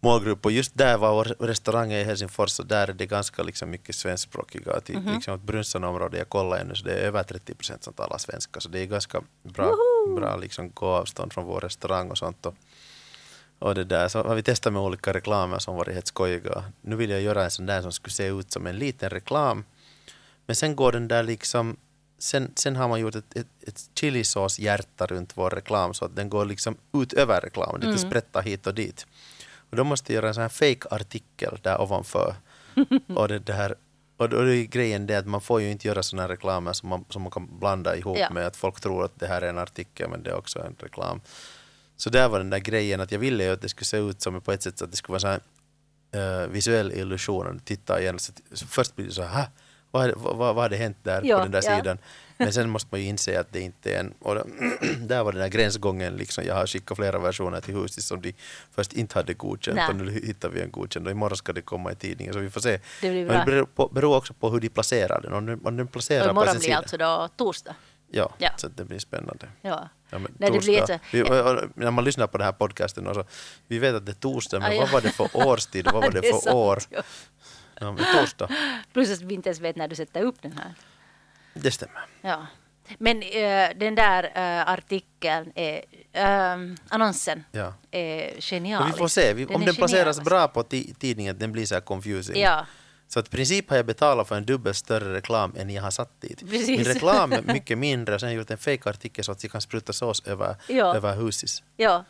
[0.05, 3.71] målgrupp och just där var vår restaurang i Helsingfors och där är det ganska liksom
[3.71, 4.81] mycket svenskspråkiga.
[4.81, 8.19] Till, liksom, Brunnsson område, jag kollade ännu så det är över 30 procent som talar
[8.19, 9.75] svenska så det är ganska bra,
[10.17, 12.47] bra liksom, gåavstånd från vår restaurang och sånt.
[12.47, 12.55] Och,
[13.59, 16.65] och det där, så har vi testat med olika reklamer som varit helt skojiga.
[16.81, 19.65] Nu vill jag göra en sån där som skulle se ut som en liten reklam
[20.47, 21.77] men sen går den där liksom
[22.19, 26.31] Sen, sen har man gjort ett, ett, ett chilisås-hjärta runt vår reklam så att den
[26.31, 29.07] går liksom ut över reklamen, lite sprätta hit och dit.
[29.75, 32.35] Och då måste göra en sån här fake-artikel där ovanför.
[33.17, 33.75] och det där
[34.17, 37.05] och då är grejen det att man får ju inte göra här reklamer som man,
[37.09, 38.31] som man kan blanda ihop Ja.
[38.31, 40.77] med att folk tror att det här är en artikel men det är också en
[40.79, 41.21] reklam.
[41.97, 44.23] Så där var den där grejen att jag ville ju att det skulle se ut
[44.23, 45.41] som på ett sätt så att det skulle vara så här
[46.43, 47.61] eh, visuell illusion.
[47.65, 49.49] Titta igen, så, så först blir det så här, "Hä?
[49.95, 51.77] Vad, vad, vad, hade hänt där Ja, på den där ja.
[51.77, 51.99] sidan?
[52.37, 54.15] Men sen måste man ju inse att det inte är en...
[54.21, 54.37] Och
[54.99, 58.35] där var den där gränsgången, liksom, jag har skickat flera versioner till huset som de
[58.75, 59.89] först inte hade godkänt Nej.
[59.89, 62.51] och nu hittar vi en godkänd och imorgon ska det komma i tidningen så vi
[62.51, 62.81] får se.
[63.01, 63.39] Det blir Men bra.
[63.39, 65.33] det beror, på, också på hur de placerar den.
[65.33, 66.77] Om den, om Och placerar på imorgon sin blir sida.
[66.79, 67.75] alltså då torsdag.
[68.11, 68.51] Ja, Ja.
[68.57, 69.47] så det blir spännande.
[69.63, 69.89] Ja.
[70.11, 72.53] Ja, men Nej, det blir så- vi, och, och, när man lyssnar på den här
[72.53, 73.25] podcasten, och så,
[73.69, 74.81] vi vet att det är torsdag, men Ah, ja.
[74.81, 76.79] vad var det för årstid och vad var det Det för sant, år?
[76.91, 77.03] ja.
[77.81, 78.49] Ja, men torsdag,
[78.93, 80.75] Plus att vi inte ens vet när du sätter upp den här.
[81.55, 82.01] det stämmer.
[82.21, 82.47] Ja.
[82.99, 87.75] Men eh, den där eh, artikeln, är, ehm, annonsen, Ja.
[87.91, 88.95] är Och genialisk.
[88.95, 91.75] vi får se, vi, Den om den placeras bra på ti- tidningen, den blir så
[91.75, 92.43] här confusing.
[92.43, 92.67] Ja,
[93.09, 95.91] Så att i princip har jag betalat för en dubbel större reklam än jag har
[95.91, 96.41] satt dit.
[96.41, 96.69] Precis.
[96.69, 99.53] Min reklam är mycket mindre och sen har jag gjort en fake-artikel så att jag
[99.53, 100.97] kan spruta sås över, Ja.
[100.97, 101.51] över huset.
[101.77, 102.05] ja.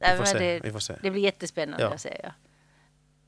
[0.00, 0.94] Nej, får se, det, vi får se.
[1.02, 1.90] det blir jättespännande Ja.
[1.90, 2.20] att se.
[2.22, 2.30] Ja.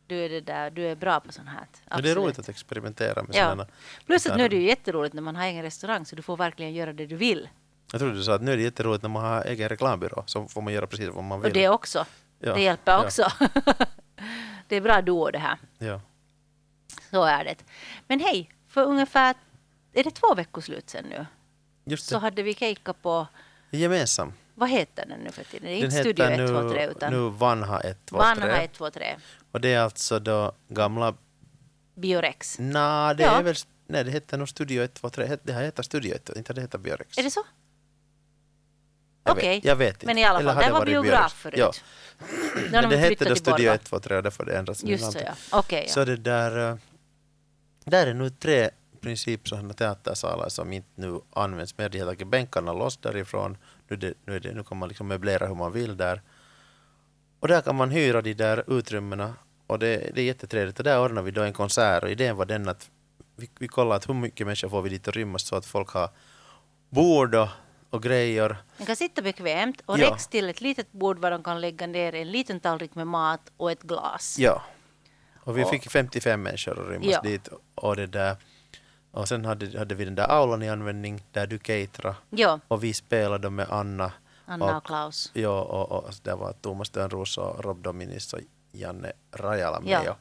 [0.07, 1.57] Du, är det där, du är bra på sånt här.
[1.59, 2.17] Men det är absolut.
[2.17, 3.45] roligt att experimentera med Ja.
[3.45, 3.67] sådana.
[4.07, 6.37] Plus att nu är det ju jätteroligt när man har egen restaurang så du får
[6.37, 7.49] verkligen göra det du vill.
[7.93, 10.49] Jag trodde du sa att nu är det jätteroligt när man har egen reklambyrå så
[10.49, 11.51] får man göra precis vad man vill.
[11.51, 12.07] Och det också.
[12.39, 13.05] Ja, Det hjälper ja.
[13.05, 13.31] också.
[14.69, 15.59] det är bra duo det här.
[15.79, 16.01] Ja.
[17.11, 17.57] Så är det.
[18.07, 19.35] Men hej, för ungefär,
[19.93, 21.27] är det två veckoslut sedan nu?
[21.85, 23.27] Just Så det, hade vi kejkat på,
[23.71, 24.33] gemensam.
[24.55, 25.67] Vad heter den nu för tiden?
[25.69, 28.19] Det är Den inte Studio heter 123 nu, utan nu Vanha 123.
[28.19, 29.17] Vanha 123,
[29.53, 31.15] Och det är alltså då gamla...
[31.95, 32.57] Biorex.
[32.59, 33.39] Nej, det Ja.
[33.39, 33.55] är väl...
[33.87, 35.37] Nej, det heter nog Studio 123.
[35.43, 37.19] Det här heter Studio 1, inte det heter Biorex.
[37.19, 37.43] Är det så?
[39.29, 39.55] Okej.
[39.55, 40.07] vet, jag vet inte.
[40.07, 41.59] Men i alla fall, det var biograf förut.
[41.59, 41.73] Ja,
[42.71, 43.73] men de det hette då Studio Borgå.
[43.75, 45.35] 123 och därför det ändras Just så ja.
[45.89, 46.05] Så ja.
[46.05, 46.71] det där...
[46.71, 46.77] eh,
[47.85, 51.89] Där är nu tre princip sådana teatersalar som inte nu används mer.
[51.89, 53.57] De har tagit bänkarna loss därifrån.
[53.97, 56.23] Nu, det, nu, det, nu kan man liksom möblera hur man vill där.
[57.41, 59.35] Och där kan man hyra de där utrymmena
[59.67, 60.79] och det, det är jättetrevligt.
[60.79, 62.91] Och där ordnar vi då en konsert och idén var den att
[63.37, 65.89] vi, vi kollar att hur mycket människor får vi dit att rymmas så att folk
[65.89, 66.11] har
[66.91, 67.49] bord och,
[67.91, 68.57] och grejer.
[68.79, 70.11] Man kan sitta bekvämt och Ja.
[70.11, 73.53] räcks till ett litet bord var de kan lägga ner en liten tallrik med mat
[73.57, 74.37] och ett glas.
[74.39, 74.63] Ja.
[75.37, 77.21] Och vi Och- fick 55 människor att rymmas Ja.
[77.21, 77.49] dit.
[77.75, 78.37] Och, det där,
[79.15, 82.85] och sen hade, hade vi den där aulan i användning där du catera Ja, och
[82.85, 84.13] vi spelade med Anna.
[84.47, 85.31] Anna och Klaus.
[85.35, 88.41] Ja, och, och där var Thomas Törnros och Rob Dominis och
[88.73, 90.11] Janne Rajala med Ja.
[90.11, 90.17] och,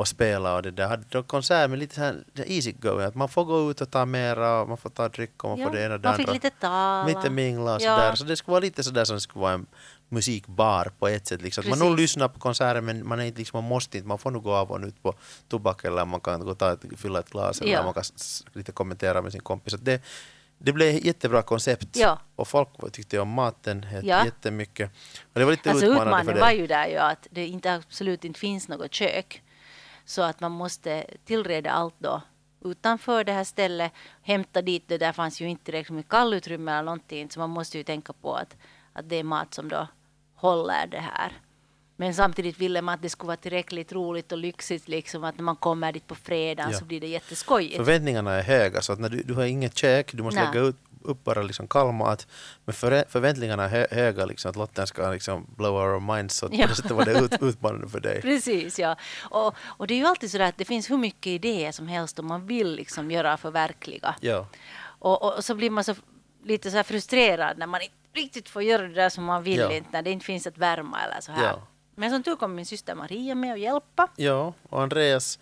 [0.00, 0.88] och spela och det där.
[0.88, 3.90] Hade de konsert med lite så här easy going, att man får gå ut och
[3.90, 6.08] ta mera och man får ta dryck och man Ja, får det ena och det
[6.08, 6.32] man fick andra.
[6.34, 7.06] lite tala.
[7.06, 7.96] Lite mingla och Ja.
[7.96, 8.14] sådär.
[8.14, 9.66] Så det skulle vara lite sådär som det skulle vara en
[10.10, 11.42] musikbar på ett sätt.
[11.42, 11.64] Liksom.
[11.68, 14.30] Man nog lyssnar på konserten men man, är inte, liksom, man måste inte, man får
[14.30, 15.14] nog gå av och ut på
[15.48, 17.82] tobak eller man kan gå ta ett, fylla ett glas eller Ja.
[17.84, 18.04] man kan
[18.52, 19.74] lite kommentera med sin kompis.
[19.80, 20.02] Det,
[20.58, 22.18] det blev ett jättebra koncept Ja.
[22.36, 24.24] och folk tyckte om maten Ja.
[24.24, 24.90] jättemycket.
[25.32, 26.40] Och det var lite Alltså utmanande för utmaningen det.
[26.40, 29.42] var ju där ju att det inte, absolut inte finns något kök.
[30.04, 32.22] Så att man måste tillreda allt då
[32.64, 33.92] utanför det här stället.
[34.22, 37.30] Hämta dit det, där fanns ju inte tillräckligt med kallutrymme eller någonting.
[37.30, 38.56] Så man måste ju tänka på att,
[38.92, 39.86] att det är mat som då
[40.40, 41.32] håller det här.
[41.96, 45.42] Men samtidigt ville man att det skulle vara tillräckligt roligt och lyxigt liksom att när
[45.44, 46.78] man kommer dit på fredagen Ja.
[46.78, 47.76] så blir det jätteskojigt.
[47.76, 50.48] Förväntningarna är höga så att när du, du har inget kök, du måste Nej.
[50.54, 52.26] lägga ut, upp bara liksom kallmat.
[52.64, 56.36] Men för, förväntningarna är hö, höga, liksom, att Lotten ska liksom blow our minds.
[56.36, 56.62] Så Ja.
[56.62, 58.22] på det sättet var det ut, utmanande för dig.
[58.22, 58.96] Precis, ja.
[59.30, 62.18] Och, och det är ju alltid så att det finns hur mycket idéer som helst
[62.18, 64.14] om man vill liksom göra förverkliga.
[64.20, 64.46] Ja.
[64.82, 65.94] Och, och, och så blir man så
[66.44, 69.72] lite så frustrerad när man inte riktigt får göra det där som man vill, Ja.
[69.72, 71.44] inte, när det inte finns att värma eller så här.
[71.44, 71.66] Ja.
[71.94, 74.08] Men som tur kom min syster Maria med och hjälpa.
[74.16, 75.38] Ja, och Andreas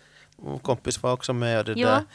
[0.61, 1.87] kompis var också med och det Ja.
[1.89, 2.05] där.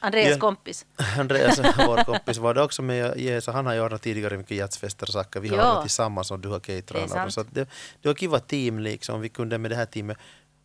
[0.00, 0.38] Andreas Ja.
[0.38, 0.86] kompis.
[1.18, 3.20] Andreas, vår kompis, var det också med.
[3.20, 5.40] Ja, så han har ju ordnat tidigare mycket jazzfester och saker.
[5.40, 5.68] Vi har Ja.
[5.70, 7.32] ordnat tillsammans och du har Det caterat.
[7.34, 7.68] Så det,
[8.02, 9.20] det var kiva team liksom.
[9.20, 10.16] Vi kunde med det här teamet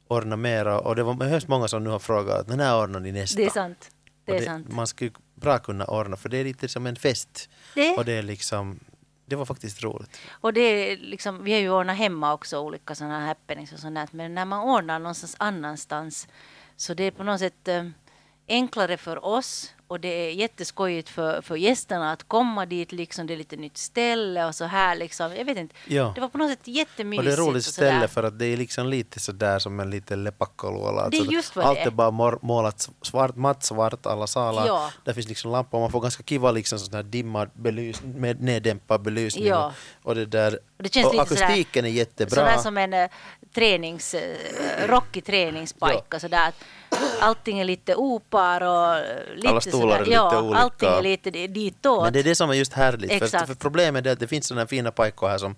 [0.08, 3.12] ordna mera och det var hemskt många som nu har frågat när när ordnar ni
[3.12, 3.38] nästa?
[3.38, 3.90] Det är sant.
[4.26, 4.72] Det är sant.
[4.72, 7.50] Man skulle bra kunna ordna för det är lite som en fest.
[7.76, 7.98] Det.
[7.98, 8.80] Och det är liksom,
[9.30, 10.20] det var faktiskt roligt.
[10.30, 13.96] Och det är liksom, vi har ju ordnat hemma också olika sådana happenings och sånt
[13.96, 14.10] där.
[14.12, 16.28] Men när man ordnar någonstans annanstans
[16.76, 17.86] så det är på något sätt eh,
[18.50, 23.28] enklare för oss och det är jätteskojigt för, för gästerna att komma dit liksom.
[23.28, 25.36] Det är lite nytt ställe och så här liksom.
[25.36, 25.76] Jag vet inte.
[25.88, 26.12] Ja.
[26.16, 27.26] Det var på något sätt Och jättemysigt.
[27.26, 27.90] det är roligt sådär.
[27.92, 31.10] ställe för att det är liksom lite sådär som en liten lepakkoluola.
[31.10, 31.92] Det är Alltså, just vad Allt det är är.
[31.92, 34.68] bara målat svart, mattsvart, alla salar.
[34.68, 34.92] Ja.
[35.04, 39.02] Där finns liksom lampor, man får ganska kiva liksom sån här dimmad belys med neddämpad
[39.02, 39.46] belysning.
[39.46, 39.74] Ja.
[40.02, 42.36] Och, och det där, Och det känns och akustiken är jättebra.
[42.36, 43.10] Sådär som en uh,
[43.54, 46.20] tränings, uh, rockig träningspojke.
[46.20, 46.56] Sådär att
[47.22, 50.60] allting är lite opar och eh, lite Alla stolar sådär, är lite ja, olika.
[50.60, 52.04] allting är lite di- ditåt.
[52.04, 53.12] Men det är det som är just härligt.
[53.18, 53.48] För, Exakt.
[53.48, 55.56] för problemet är att det finns sådana fina pajkor här som,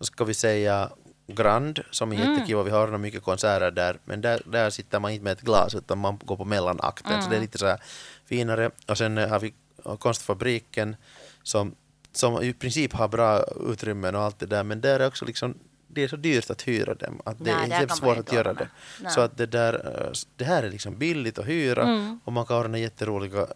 [0.00, 0.90] ska vi säga,
[1.32, 2.32] Grand, som är Mm.
[2.32, 2.62] jättekiva.
[2.62, 3.98] Vi har ordnat mycket konserter där.
[4.04, 7.12] Men där, där sitter man inte med ett glas utan man går på mellanakten.
[7.12, 7.36] Så det Mm.
[7.36, 7.80] är lite så här
[8.26, 8.70] finare.
[8.88, 9.54] Och sen eh, har vi
[9.98, 10.96] Konstfabriken
[11.42, 11.74] som,
[12.12, 14.62] som i princip har bra utrymmen och allt det där.
[14.64, 15.54] Men där är också liksom
[15.88, 18.32] det är så dyrt att hyra dem att det Nej, är där man svårt att
[18.32, 18.68] göra det.
[19.00, 19.12] Nej.
[19.12, 19.74] Så att det, där,
[20.04, 22.20] eh, det här är liksom billigt att hyra Mm.
[22.24, 23.46] och man kan ordna jätteroliga eh,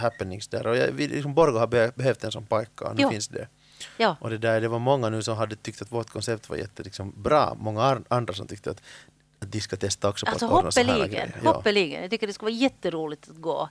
[0.00, 0.66] happenings där.
[0.66, 3.10] Och jag, vi, liksom Borgå har be, behövt en sån pajka och nu Jo.
[3.10, 3.48] finns det.
[3.96, 4.16] ja.
[4.20, 6.82] Och det, där, det var många nu som hade tyckt att vårt koncept var jätte,
[6.82, 7.56] liksom, bra.
[7.60, 8.82] Många andra som tyckte att,
[9.42, 11.40] att de ska testa också på Alltså att ordna så här hoppeligen, grejer.
[11.44, 11.52] Ja.
[11.52, 12.02] hoppeligen.
[12.02, 13.68] Jag tycker det skulle vara jätteroligt att gå.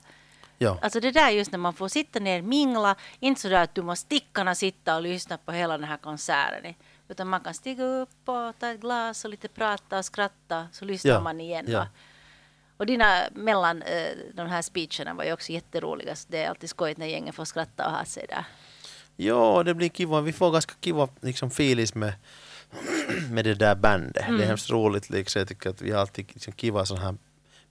[0.62, 0.78] Ja.
[0.82, 4.06] Alltså det där just när man får sitta ner, mingla, inte sådär att du måste
[4.06, 6.74] stickarna sitta och lyssna på hela den här konserten.
[7.10, 10.86] Utan man kan stiga upp och ta ett glas och lite prata och skratta så
[10.86, 11.66] lyssnar Ja, man igen.
[11.68, 11.88] ja.
[12.78, 16.16] Och dina mellan eh, de här speecherna var ju också jätteroliga.
[16.16, 18.46] Så det är alltid skojigt när gängen får skratta och ha sig där.
[19.16, 20.22] ja, det blir kiva.
[20.22, 22.14] Vi får ganska kiva liksom, filis med,
[23.32, 24.24] med det där bandet.
[24.24, 24.38] Mm.
[24.38, 25.10] Det är hemskt roligt.
[25.10, 25.40] Liksom.
[25.40, 27.16] Jag tycker att vi har alltid liksom, kiva sån här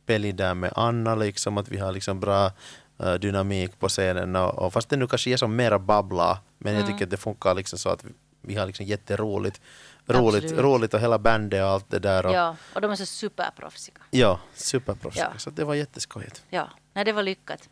[0.07, 2.53] peli där med Anna, liksom, att vi har liksom bra
[2.99, 4.37] eh, dynamik på scenen.
[4.37, 6.93] Och, och fast det nu kanske är som mera babbla, men jag Mm.
[6.93, 8.11] tycker att det funkar liksom så att vi,
[8.49, 9.61] vi har liksom jätteroligt.
[10.07, 12.27] Roligt, roligt och hela bandet och allt det där.
[12.27, 13.97] Och, Ja, och de är så superproffsiga.
[14.11, 15.31] Ja, superproffsiga.
[15.33, 15.39] Ja.
[15.39, 16.45] Så det var jätteskojigt.
[16.51, 17.69] Ja, nej, det var lyckat.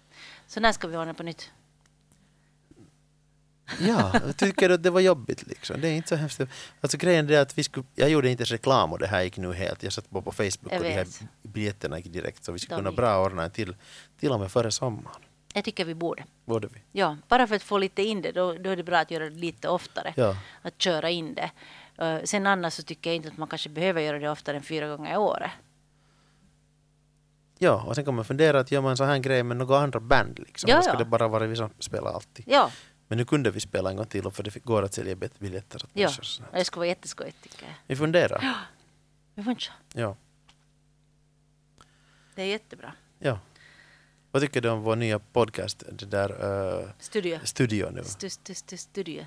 [0.46, 1.50] Så när ska vi ordna på nytt?
[3.80, 5.80] Ja, jag tycker att det var jobbigt liksom.
[5.80, 6.40] Det är inte så hemskt.
[6.80, 9.36] Alltså grejen är att vi skulle, jag gjorde inte ens reklam och det här gick
[9.36, 9.82] nu helt.
[9.82, 11.06] Jag satt bara på Facebook och de här
[11.42, 12.44] biljetterna gick direkt.
[12.44, 13.76] Så vi skulle kunna bra ordna en till,
[14.20, 15.20] till och med före sommaren.
[15.56, 16.24] Jag tycker vi borde.
[16.44, 16.80] Borde vi?
[16.92, 19.24] Ja, bara för att få lite in det, då, då är det bra att göra
[19.24, 20.14] det lite oftare.
[20.16, 20.36] Ja.
[20.62, 21.50] Att köra in det.
[22.04, 24.62] Eh, sen annars så tycker jag inte att man kanske behöver göra det oftare än
[24.62, 25.50] fyra gånger i året.
[27.58, 30.00] Ja, och sen kan man fundera att gör man sån här grej med några andra
[30.00, 30.68] band liksom.
[30.70, 30.98] Ja, Eller ska ja.
[30.98, 32.44] det bara vara vi som spelar alltid?
[32.48, 32.70] Ja,
[33.08, 35.90] Men nu kunde vi spela en gång till för det går att sälja biljetter åt
[35.92, 36.06] ja.
[36.06, 36.22] människor.
[36.22, 37.74] så det skulle vara jätteskojigt tycker jag.
[37.86, 38.56] Vi funderar.
[39.34, 39.64] Vi får inte.
[39.94, 40.16] Ja.
[42.34, 42.92] Det är jättebra.
[43.18, 43.38] Ja.
[44.36, 47.38] Vad tycker du om vår nya podcast, det där uh, Studio.
[47.44, 48.04] studio nu?
[48.04, 49.26] Stu, stu, stu, studio.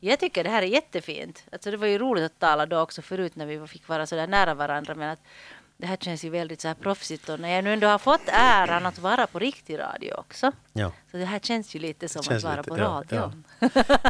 [0.00, 1.44] Jag tycker det här är jättefint.
[1.52, 4.16] Alltså det var ju roligt att tala då också förut när vi fick vara så
[4.16, 4.94] där nära varandra.
[4.94, 5.18] Men att
[5.76, 8.28] det här känns ju väldigt så här proffsigt och när jag nu ändå har fått
[8.32, 10.52] äran att vara på riktig radio också.
[10.72, 10.92] Ja.
[11.10, 13.32] Så det här känns ju lite som att vara lite- på ja, radio.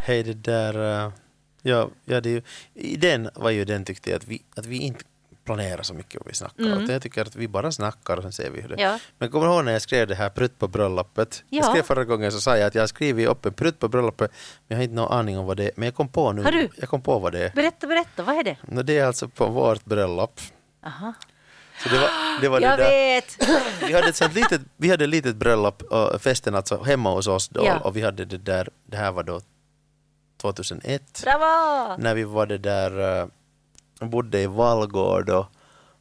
[0.03, 1.07] Hej, det där...
[1.07, 1.13] uh,
[1.63, 2.43] ja, ja, det ju,
[2.75, 5.05] idén var ju den tyckte jag att vi, att vi inte
[5.57, 6.65] planerar så mycket vad vi snackar.
[6.65, 6.79] Mm.
[6.79, 8.99] Utan jag tycker att vi bara snackar och sen ser vi hur det Ja.
[9.19, 11.45] Men kommer du ihåg när jag skrev det här prutt på bröllopet?
[11.49, 11.71] Jag Ja.
[11.71, 14.31] skrev förra gången så sa jag att jag har skrivit upp en prutt på bröllopet
[14.31, 15.71] men jag har inte någon aning om vad det är.
[15.77, 16.43] Men jag kom på nu.
[16.43, 16.69] Har du?
[16.77, 17.51] Jag kom på vad det är.
[17.51, 18.57] Berätta, berätta, vad är det?
[18.63, 20.41] No, det är alltså på vårt bröllop.
[20.87, 21.13] Aha.
[21.83, 22.09] Så det var,
[22.41, 22.91] det, var det Jag där.
[22.91, 23.37] vet!
[23.89, 27.27] Vi hade ett sånt litet, vi hade ett litet bröllop, och festen alltså hemma hos
[27.27, 27.79] oss då Ja.
[27.79, 29.41] och vi hade det där, det här var då
[30.43, 31.97] 2001 Bravo!
[32.03, 33.23] när vi var det där,
[34.01, 35.47] bodde i Vallgård och,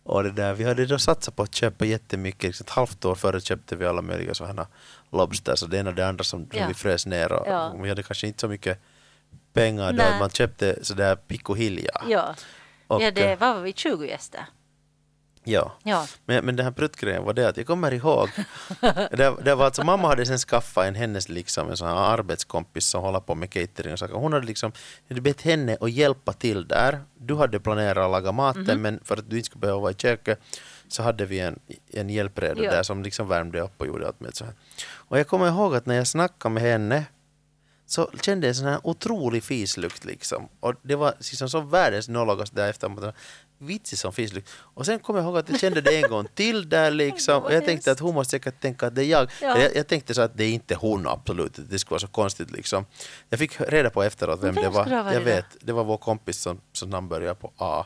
[0.04, 3.16] och det där, vi hade då satsat på att köpa jättemycket, liksom ett halvt år
[3.16, 4.68] före köpte vi alla möjliga sådana
[5.12, 6.68] lobsters och det ena och det andra som, som Ja.
[6.68, 7.70] vi frös ner och, Ja.
[7.70, 8.80] och vi hade kanske inte så mycket
[9.54, 10.20] pengar då, Nej.
[10.20, 11.92] man köpte sådär pick och hilja.
[12.08, 12.36] Ja.
[12.88, 14.46] Och, ja, det var vi 20 gäster.
[15.48, 15.72] Ja.
[15.84, 16.08] Ja.
[16.26, 18.30] Men, men den här pruttgrejen var det att jag kommer ihåg,
[19.12, 22.86] det, det var alltså mamma hade sen skaffat en hennes liksom en sån här arbetskompis
[22.86, 24.14] som håller på med catering och saker.
[24.14, 24.72] Hon hade liksom
[25.10, 27.00] hade bett henne att hjälpa till där.
[27.18, 28.82] Du hade planerat att laga maten Mhm.
[28.82, 30.40] men för att du inte skulle behöva vara i köket
[30.88, 31.60] så hade vi en,
[31.94, 32.72] en hjälpreda Ja.
[32.72, 34.54] där som liksom värmde upp och gjorde allt med så här.
[34.94, 37.04] Och jag kommer ihåg att när jag snackade med henne
[37.88, 40.50] så kände jag en sån här otrolig fislukt liksom.
[40.60, 43.14] Och det var liksom så världens nollagast där efter.
[43.60, 44.50] Vitsig som fislukt.
[44.56, 47.44] Och sen kom jag ihåg att jag kände det en gång till där liksom.
[47.44, 49.32] Och jag tänkte att hon måste säkert tänka att det är jag.
[49.42, 49.60] Ja.
[49.60, 51.54] Jag, jag tänkte så att det är inte hon absolut.
[51.70, 52.86] Det skulle vara så konstigt liksom.
[53.30, 55.14] Jag fick reda på efteråt vem det var.
[55.14, 55.46] Jag vet.
[55.62, 57.86] Det var vår kompis som, som namn börjar på A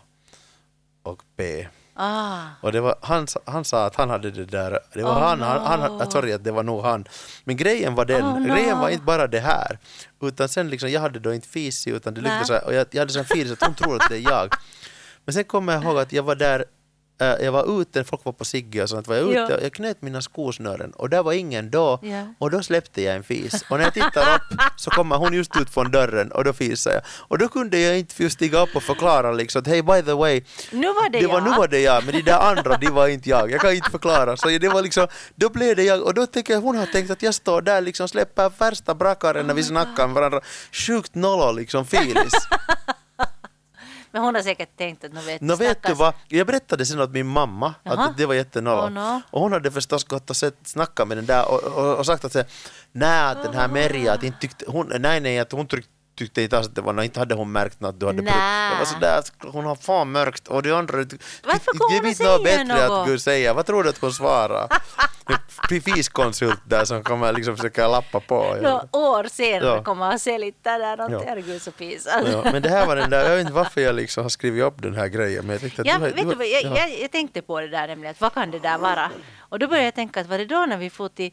[1.03, 1.67] och B.
[1.93, 2.41] Ah.
[2.61, 5.41] Och det var, han, han sa att han hade det där, det var Oh, han,
[5.41, 5.97] han, no.
[5.99, 7.05] han, sorry att det var nog han.
[7.43, 8.53] Men grejen var den, Oh, no.
[8.53, 9.79] grejen var inte bara det här.
[10.21, 12.87] Utan sen liksom, jag hade då inte fisi utan det luktade så här, och jag,
[12.91, 14.53] jag hade sån så att hon tror att det är jag.
[15.25, 16.65] Men sen kommer jag ihåg att jag var där,
[17.21, 19.57] eh, jag var ute, folk var på Sigge och sånt, var jag ute, Ja.
[19.61, 21.99] jag knöt mina skosnören och där var ingen då.
[22.01, 22.33] Ja.
[22.39, 23.63] Och då släppte jag en fis.
[23.69, 26.95] Och när jag tittar upp så kommer hon just ut från dörren och då fisade
[26.95, 27.03] jag.
[27.17, 30.41] Och då kunde jag inte stiga upp och förklara liksom att hej by the way,
[30.71, 31.43] Nu var det, det var, jag.
[31.43, 33.51] nu var det jag, men de där andra, de var inte jag.
[33.51, 34.37] Jag kan inte förklara.
[34.37, 37.11] Så det var liksom, då blev det jag, och då tänker jag, hon har tänkt
[37.11, 40.41] att jag står där liksom släpper värsta brakaren när vi snackar med varandra.
[40.71, 42.33] Sjukt nollo liksom, filis.
[44.11, 47.01] Men hon har säkert tänkt att nu vet, Nå vet du vad, jag berättade sen
[47.01, 48.03] åt min mamma Jaha.
[48.05, 48.87] att det var jättenollo.
[48.87, 49.21] Oh, no.
[49.29, 52.25] Och hon hade förstås gått och sett, snackat med den där och, och, och sagt
[52.25, 52.43] att se,
[52.91, 56.57] nej, den här Merja, att inte tyckte, hon, nej, nej, att hon tyckte tyckte inte
[56.57, 58.31] alls att det var, nå, inte hade hon märkt något du hade Nä.
[58.69, 60.97] Det var sådär, att hon har fan mörkt och de andra...
[60.97, 61.09] Varför
[61.73, 63.01] det hon är och inte något bättre något?
[63.01, 63.53] att Gud säga.
[63.53, 64.67] Vad tror du att hon svarar?
[65.95, 68.57] Fiskonsult där som kommer liksom försöka lappa på.
[68.61, 69.83] Nå, år senare Ja.
[69.83, 71.19] kommer han se lite där någonting.
[71.19, 71.25] Ja.
[71.29, 72.27] Herregud så pinsamt.
[72.31, 74.63] Ja, men det här var den där, jag vet inte varför jag liksom har skrivit
[74.63, 76.77] upp den här grejen men jag tänkte att Ja, du vet du, jag, ja.
[76.77, 79.11] jag, jag tänkte på det där nämligen, att vad kan det där vara?
[79.39, 81.31] Och då började jag tänka att var det då när vi får till,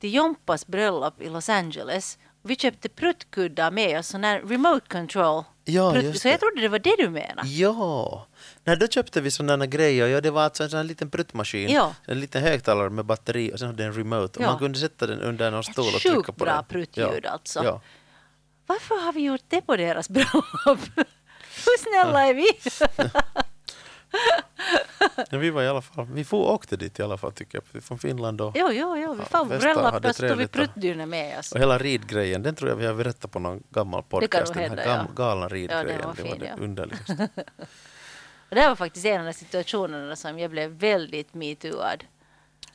[0.00, 5.44] till Jompas bröllop i Los Angeles, vi köpte pruttkuddar med oss, sån där remote control.
[5.64, 7.48] Ja, prutt- just så jag trodde det var det du menade.
[7.48, 8.26] Ja,
[8.64, 10.06] Nej, då köpte vi sådana grejer.
[10.06, 11.68] Ja, det var alltså en sån här liten pruttmaskin.
[11.70, 11.94] Ja.
[12.06, 14.38] En liten högtalare med batteri och sen hade den remote.
[14.38, 14.50] Och Ja.
[14.50, 16.64] man kunde sätta den under någon Ett stol och sjukt trycka på bra den.
[16.64, 17.30] pruttljud ja.
[17.30, 17.64] alltså.
[17.64, 17.80] Ja.
[18.66, 20.78] Varför har vi gjort det på deras bröllop?
[21.66, 22.46] Hur snälla är vi?
[25.30, 27.82] Men vi var i alla fall, vi får åkte dit i alla fall tycker jag,
[27.84, 30.44] från Finland och, jo, jo, jo, vi Ja, får festa bröllop, hade då stod vi
[30.46, 31.52] och- pruttdyner med oss.
[31.52, 34.52] och hela ridgrejen, den tror jag vi har berättat på någon gammal podcast.
[34.54, 35.14] Den här hända, gam, ja.
[35.24, 36.64] galna Ja, ridgrejen, var det var fin, det ja.
[36.64, 37.28] underligaste.
[38.48, 42.04] Och det här var faktiskt en av de situationerna som jag blev väldigt metooad.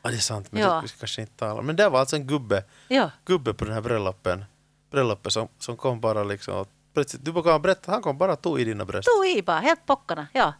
[0.02, 0.74] Ja, det är sant, men Ja.
[0.76, 1.62] det, vi ska kanske inte tala.
[1.62, 4.46] Men det var alltså en gubbe, Ja, gubbe på den här bröllopen,
[4.92, 8.42] bröllopet som, som kom bara liksom och plötsligt, du bara berätta, han kom bara och
[8.42, 9.08] tog i dina bröst.
[9.18, 10.28] tog i bara, helt pockarna.
[10.34, 10.54] Ja.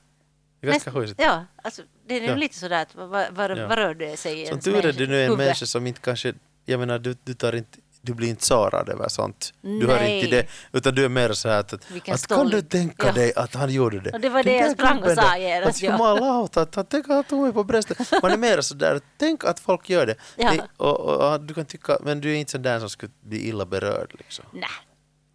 [0.72, 1.22] Näst- hujsigt.
[1.22, 2.36] Ja, alltså, det är ju Ja.
[2.36, 3.68] lite sådär att vad, vad, Ja.
[3.68, 5.38] vad rör det sig i Som tur är du nu är en huvud?
[5.38, 6.34] människa som inte kanske,
[6.66, 9.54] jag menar du, du tar inte du blir inte sårad över sånt.
[9.62, 13.08] Du hör inte det, utan du är mer så här att, att, kan du tänka
[13.08, 13.14] Ja.
[13.14, 14.12] dig att han gjorde det?
[14.12, 17.16] Och det var det jag sprang och sa genast, Att jumalauta, att han tänker att
[17.16, 17.98] han tog mig på bröstet.
[18.22, 20.16] Man är mer så där, tänk att folk gör det.
[20.36, 20.52] Ja.
[20.52, 23.12] det och, och, och, du kan tycka, men du är inte sån där som skulle
[23.22, 24.46] bli illa berörd liksom.
[24.54, 24.70] Nej.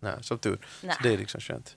[0.01, 0.67] Nej, som tur.
[0.83, 0.95] Nej.
[0.97, 1.77] Så det är liksom skönt.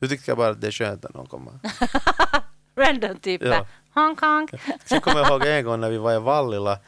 [0.00, 1.52] Du tyckte jag bara att det är skönt när någon kommer.
[2.92, 3.46] Random typer.
[3.46, 3.66] Ja.
[3.94, 4.48] Hong Kong.
[4.84, 6.78] Sen kommer jag ihåg en gång när vi var i Vallila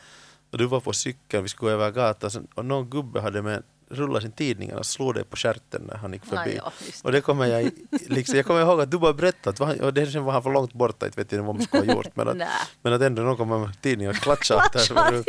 [0.50, 3.62] och du var på cykeln, vi skulle gå över gatan och någon gubbe hade med
[3.88, 6.56] rullade sin tidning och slog det på stjärten när han gick förbi.
[6.56, 9.94] Ja, just och det kommer jag, liksom, jag kommer ihåg att du bara berättade och
[9.94, 12.16] det sen var han för långt borta, inte vet jag vad man skulle ha gjort.
[12.16, 12.48] Men att,
[12.82, 15.24] men att ändå någon kommer med tidningen och klatschar åt där.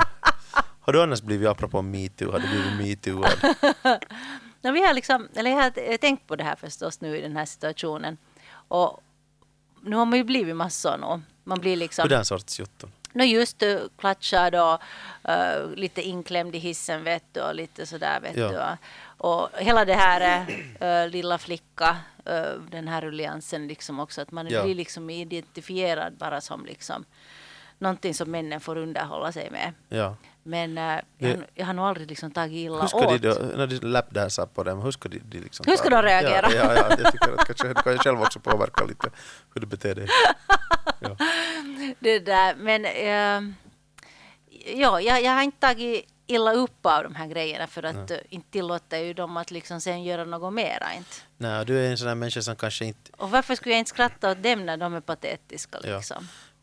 [0.80, 3.56] Har du annars blivit, apropå metoo, har du blivit metooad?
[4.62, 7.36] No, vi har liksom, eller jag har tänkt på det här förstås nu i den
[7.36, 8.16] här situationen.
[8.68, 9.00] Och
[9.86, 11.22] nu har man ju blivit massor nu.
[11.44, 12.02] Man blir liksom...
[12.02, 12.90] Hur den sorts jotton?
[13.12, 14.80] No just uh, klatschad och
[15.28, 18.48] uh, lite inklämd i hissen vet du och lite sådär vet Ja.
[18.48, 18.58] du.
[19.18, 20.46] Och, och hela det här
[20.82, 21.96] uh, lilla flicka,
[22.30, 24.62] uh, den här rulliansen liksom också att man Ja.
[24.62, 27.04] blir liksom identifierad bara som liksom
[27.78, 29.72] någonting som männen får underhålla sig med.
[29.88, 30.16] Ja.
[30.42, 33.14] Men uh, jag, Det- har- jag har nog aldrig liksom tagit illa Hur ska de,
[33.14, 33.22] åt.
[33.22, 36.48] då, när de lapdansar på dem, hur ska de, de liksom Hur ska de reagera?
[36.54, 39.10] Ja, ja, ja, jag tycker att kanske, det kan jag själv också påverka lite
[39.54, 40.08] hur du beter dig.
[41.00, 41.16] Ja.
[42.00, 42.54] det där.
[42.54, 43.54] Men eh,
[44.80, 48.16] ja, jag, jag har inte tagit illa upp av de här grejerna för att eh,
[48.28, 50.94] inte tillåter ju dem att liksom sen göra något mera.
[50.96, 51.10] Inte.
[51.36, 53.10] Nej, du är en sån här människa som kanske inte...
[53.16, 56.02] Och varför skulle jag inte skratta åt dem när de är patetiska Ja.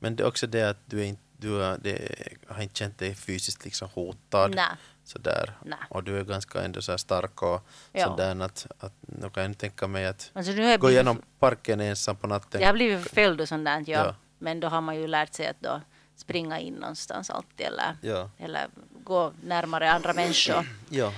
[0.03, 1.97] Men det är också det att du, är inte, du är, det,
[2.47, 4.55] har inte känt dig fysiskt liksom hotad.
[4.55, 4.65] Nej.
[5.03, 5.53] Sådär.
[5.65, 5.79] Nej.
[5.89, 8.05] Och du är ganska ändå så stark och Ja.
[8.07, 11.81] sådär att, att nu kan jag tänka mig att Alltså, nu gå blivit- igenom parken
[11.81, 12.61] ensam på natten.
[12.61, 14.05] Jag har blivit förföljd och sånt där, ja.
[14.05, 14.15] Ja.
[14.39, 15.81] Men då har man ju lärt sig att då
[16.15, 18.29] springa in någonstans alltid eller, Ja.
[18.37, 18.67] eller
[19.03, 20.67] gå närmare andra människor.
[20.89, 21.13] Ja.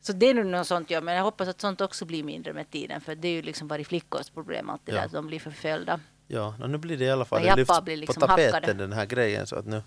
[0.00, 1.00] Så det är nog något sånt, ja.
[1.00, 3.00] Men jag hoppas att sånt också blir mindre med tiden.
[3.00, 4.98] För det är ju liksom varit flickors problem alltid Ja.
[4.98, 6.00] där, att de blir förföljda.
[6.30, 8.72] Ja, nu blir det i alla fall, det lyfts blir på liksom tapeten hackade.
[8.74, 9.82] den här grejen så att nu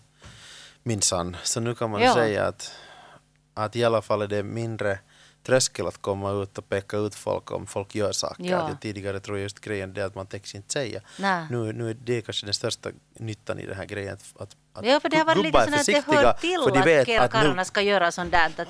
[0.83, 2.13] minsann, så nu kan man Ja.
[2.13, 2.71] säga att,
[3.53, 4.99] att i alla fall är det mindre
[5.43, 8.43] tröskel att komma ut och peka ut folk om folk gör saker.
[8.43, 8.57] Ja.
[8.57, 11.01] Att tidigare tror jag just grejen det att man täcks inte säga.
[11.49, 14.13] Nu, nu är det kanske den största nyttan i den här grejen.
[14.13, 16.71] Att, att, att Ja, för det har varit lite sån att det hör till för
[16.71, 18.45] de att vet killkarlarna nu, ska göra sånt där.
[18.45, 18.67] Att,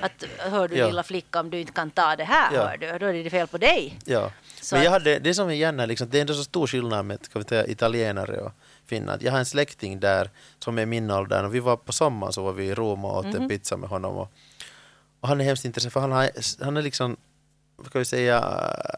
[0.00, 0.86] att hör du Ja.
[0.86, 2.66] lilla flicka om du inte kan ta det här, Ja.
[2.68, 3.98] hör du, då är det fel på dig.
[4.04, 4.30] Ja.
[4.62, 7.04] Så Men jag hade, det som är gärna, liksom, det är ändå så stor skillnad
[7.04, 8.52] med ska vi säga, italienare och
[8.86, 9.18] finnar.
[9.20, 12.42] Jag har en släkting där som är min ålder och vi var på sommaren så
[12.42, 13.36] var vi i Rom och åt Mhm.
[13.42, 14.16] en pizza med honom.
[14.16, 14.32] Och,
[15.20, 16.30] och han är hemskt intresserad för han, har,
[16.64, 17.16] han är liksom
[17.76, 18.40] vad ska vi säga,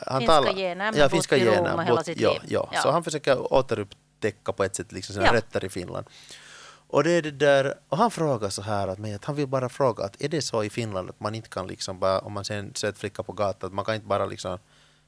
[0.06, 2.40] han Finska talar, gener, men ja, bott finska gener, och hela bott- sitt ja, liv.
[2.48, 2.68] Ja.
[2.72, 2.80] Ja.
[2.82, 5.32] Så han försöker återupptäcka på ett sätt liksom sina Ja.
[5.34, 6.06] rötter i Finland.
[6.88, 9.46] Och det är det där, och han frågar så här att, men att han vill
[9.46, 12.32] bara fråga att är det så i Finland att man inte kan liksom bara, om
[12.32, 14.58] man ser ett flicka på gatan, att man kan inte bara liksom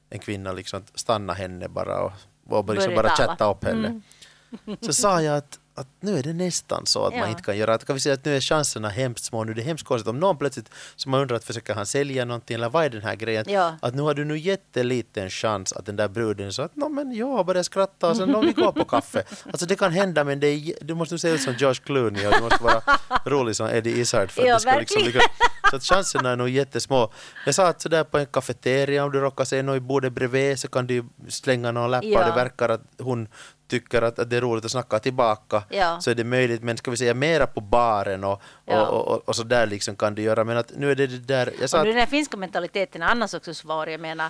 [0.09, 2.11] en kvinna liksom stanna henne bara och,
[2.49, 3.87] och liksom bara chatta upp henne.
[3.87, 4.01] Mm.
[4.81, 7.27] Så sa jag att, att nu är det nästan så att man Ja.
[7.27, 9.55] inte kan göra, att kan vi säga att nu är chanserna hemskt små, nu är
[9.55, 12.69] det hemskt konstigt om någon plötsligt, som man undrar att försöker han sälja någonting eller
[12.69, 13.45] vad är den här grejen?
[13.47, 13.75] Ja.
[13.81, 17.11] Att nu har du nu jätteliten chans att den där bruden sa att no, men
[17.15, 19.23] jag börjar skratta och sen vi går på kaffe.
[19.45, 22.33] Alltså det kan hända men det är, du måste se ut som George Clooney och
[22.33, 22.81] du måste vara
[23.25, 25.21] rolig som Eddie Izzard för att Ja, det ska liksom verkligen.
[25.21, 25.47] lyckas.
[25.69, 27.11] Så att chanserna är nog jättesmå.
[27.45, 30.59] Jag sa att sådär på en kafeteria om du råkar se någon i bordet bredvid
[30.59, 32.07] så kan du slänga någon läppar.
[32.07, 32.25] Ja.
[32.25, 33.27] Det verkar att hon
[33.67, 35.63] tycker att, att det är roligt att snacka tillbaka.
[35.69, 36.01] Ja.
[36.01, 36.63] Så är det möjligt.
[36.63, 38.87] Men ska vi säga mera på baren och, Ja.
[38.87, 40.43] och, och, och så där liksom kan du göra.
[40.43, 41.53] Men att nu är det det där.
[41.59, 43.89] Jag sa Och att, den här finska mentaliteten är annars också svår.
[43.89, 44.29] Jag menar,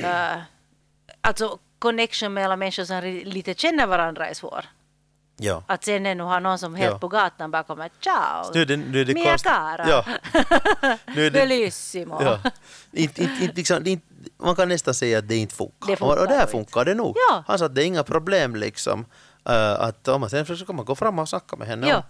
[0.00, 0.42] uh,
[1.20, 4.64] alltså connection mellan människor som lite känner varandra är svår.
[5.36, 5.62] Ja.
[5.66, 6.98] Att sen ännu ha någon som helt Ja.
[6.98, 10.04] på gatan bara kommer ciao, Nu är det, nu är det mia cara, Ja.
[11.06, 12.22] Nu är det, bellissimo.
[12.22, 12.38] ja.
[12.92, 14.06] inte, inte, inte, liksom, inte,
[14.36, 15.86] man kan nästan säga att det inte funkar.
[15.90, 17.16] Det funkar och, där funkar det nog.
[17.30, 17.44] Ja.
[17.46, 19.04] Han sa att det är inga problem liksom.
[19.48, 21.88] eh, att om man sen försöker man gå fram och snacka med henne.
[21.88, 22.02] Ja.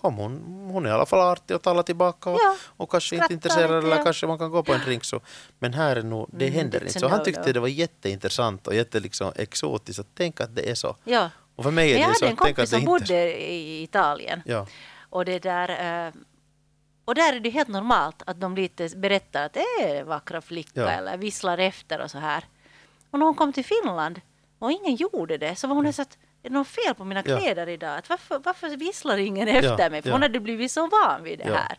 [0.00, 2.54] Om hon, hon är i alla fall artig och talar tillbaka och, Ja.
[2.76, 5.04] och kanske inte intresserad eller kanske man kan gå på en drink.
[5.04, 5.20] Så.
[5.58, 7.08] Men här är nog, det Mm, händer inte så.
[7.08, 10.96] Han tyckte det var jätteintressant och jätte liksom, exotiskt att tänka att det är så.
[11.04, 11.30] Ja.
[11.56, 14.42] Och för mig är jag det så hade en kompis som inte bodde i Italien.
[14.46, 14.66] Ja.
[15.10, 16.06] Och det där...
[16.06, 16.12] eh,
[17.04, 20.80] och där är det helt normalt att de lite berättar att det är vackra flicka
[20.80, 20.88] Ja.
[20.90, 22.44] eller visslar efter och så här.
[23.10, 24.20] Och när hon kom till Finland
[24.58, 27.22] och ingen gjorde det så var hon så att är det något fel på mina
[27.26, 27.38] Ja.
[27.38, 27.98] kläder idag?
[27.98, 30.02] Att varför, varför visslar ingen efter Ja, mig?
[30.02, 30.14] För ja.
[30.14, 31.54] hon hade blivit så van vid det Ja.
[31.54, 31.78] här.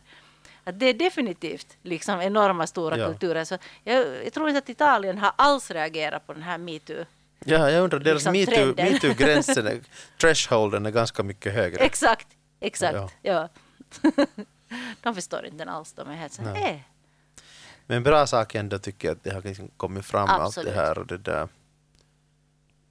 [0.64, 3.08] Att det är definitivt liksom enorma stora Ja.
[3.08, 3.44] kulturer.
[3.46, 7.06] Så jag, jag tror inte att Italien har alls reagerat på den här metoo.
[7.46, 8.34] Ja, jag undrar, deras Liksom
[8.76, 9.82] metoo-gränsen, är-
[10.22, 11.84] thresholden är ganska mycket högre.
[11.84, 12.28] Exakt,
[12.60, 12.96] exakt.
[12.96, 13.10] Ja.
[13.22, 13.50] Ja.
[15.02, 15.94] de förstår inte den alls.
[15.94, 16.74] De är helt så här, Nej.
[16.74, 16.80] eh.
[17.86, 20.74] Men bra sak ändå tycker jag att det har liksom kommit fram allt Absolut.
[20.74, 21.44] det här och det där.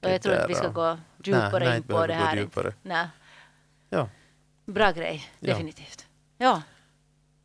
[0.03, 0.71] Och jag tror där, inte vi ska ja.
[0.71, 2.37] gå djupare nej, in inte på det här.
[2.37, 2.75] djupare.
[2.83, 3.09] Nej.
[3.91, 4.09] Ja.
[4.67, 5.53] Bra grej, Ja.
[5.53, 6.07] definitivt.
[6.39, 6.63] Ja.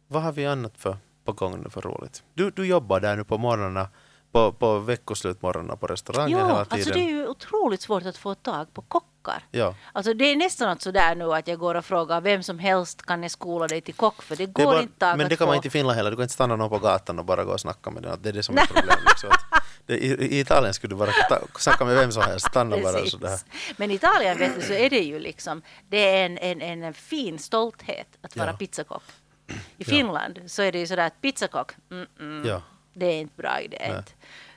[0.07, 2.23] Vad har vi annat för på gång nu för roligt?
[2.33, 3.89] Du, du jobbar där nu på morgnarna,
[4.31, 6.77] på, på veckoslutmorgnarna på restaurangen Jo, hela tiden.
[6.79, 9.43] alltså det är ju otroligt svårt att få tag på kockar.
[9.51, 9.75] Ja.
[9.93, 13.05] Alltså det är nästan något sådär nu att jag går och frågar vem som helst
[13.05, 15.35] kan jag skola dig till kock för det Det går bara, inte att men det
[15.35, 15.49] kan få.
[15.49, 16.09] man inte i Finland heller.
[16.11, 18.19] Du kan inte stanna någon på gatan och bara gå och snacka med den.
[18.21, 18.99] Det är det som är problemet.
[19.09, 19.29] Liksom.
[19.85, 20.07] Det, i,
[20.37, 21.11] I Italien skulle du bara
[21.59, 22.47] snacka med vem som helst.
[22.47, 23.39] Stanna bara sådär.
[23.77, 26.93] Men i Italien vet du, så är det ju liksom, det är en, en, en
[26.93, 28.57] fin stolthet att vara Ja.
[28.57, 29.03] pizzakock.
[29.77, 32.61] I Finland så är det ju sådär att pizzakock, mm, mm, Ja.
[32.93, 33.77] Det är inte bra idé.
[33.79, 34.03] Nej.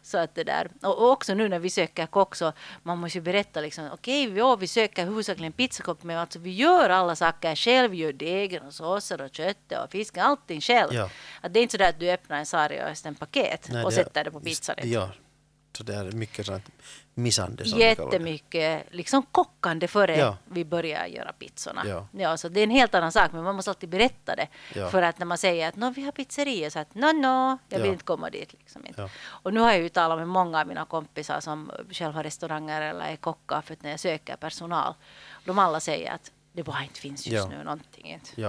[0.03, 3.23] Så att det där, och också nu när vi söker kock så man måste ju
[3.23, 7.91] berätta liksom, okej, okay, vi söker huvudsakligen pizzakock men alltså vi gör alla saker själv,
[7.91, 10.95] vi gör degen och såser och köttet och fisken, allting själv.
[10.95, 11.11] Ja.
[11.41, 13.91] Att det är inte sådär att du öppnar en sarg och en paket Nej, och
[13.91, 14.77] det- sätter det på pizzan.
[14.83, 15.11] Ja,
[15.77, 16.65] så det är mycket sånt
[17.15, 20.37] missande som jättemycket liksom kockande före Ja.
[20.45, 21.83] vi börjar göra pizzorna.
[21.87, 22.07] Ja.
[22.13, 24.49] Ja, så det är en helt annan sak, men man måste alltid berätta det.
[24.75, 24.89] Ja.
[24.91, 27.79] För att när man säger att "Nå, vi har pizzeria, så att no, no, jag
[27.81, 28.53] vill inte komma dit.
[28.53, 29.11] Liksom inte.
[29.25, 32.83] Och nu har jag ju talat med många av mina kompisar som själv har restauranger
[32.83, 34.95] eller är kockar för att när jag söker personal,
[35.45, 38.07] de alla säger att det bara inte finns just nu någonting.
[38.13, 38.41] Inte.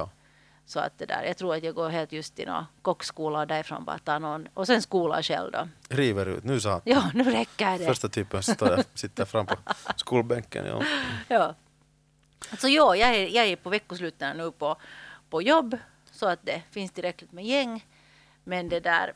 [0.68, 3.48] Så att det där, jag tror att jag går helt just till någon kockskola och
[3.48, 5.68] därifrån bara tar någon, och sen skola själv då.
[5.90, 6.44] river ut.
[6.44, 7.86] Nu sa Ja, nu räcker det.
[7.86, 9.56] första typen står där, sitter fram på
[9.96, 10.66] skolbänken.
[10.66, 10.84] Ja.
[11.28, 11.56] Ja.
[12.52, 14.76] Alltså ja, jag är, jag är på veckosluten nu på,
[15.30, 15.78] på jobb
[16.12, 17.86] så att det finns tillräckligt med gäng.
[18.44, 19.14] Men det där,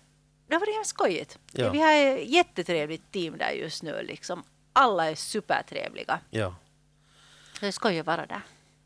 [0.47, 1.39] det varit hemskt skojigt.
[1.51, 1.69] Ja.
[1.69, 4.43] Vi har ett jättetrevligt team där just nu liksom.
[4.73, 6.19] Alla är supertrevliga.
[6.29, 6.55] ja.
[7.53, 8.41] Så det är skoj att vara där.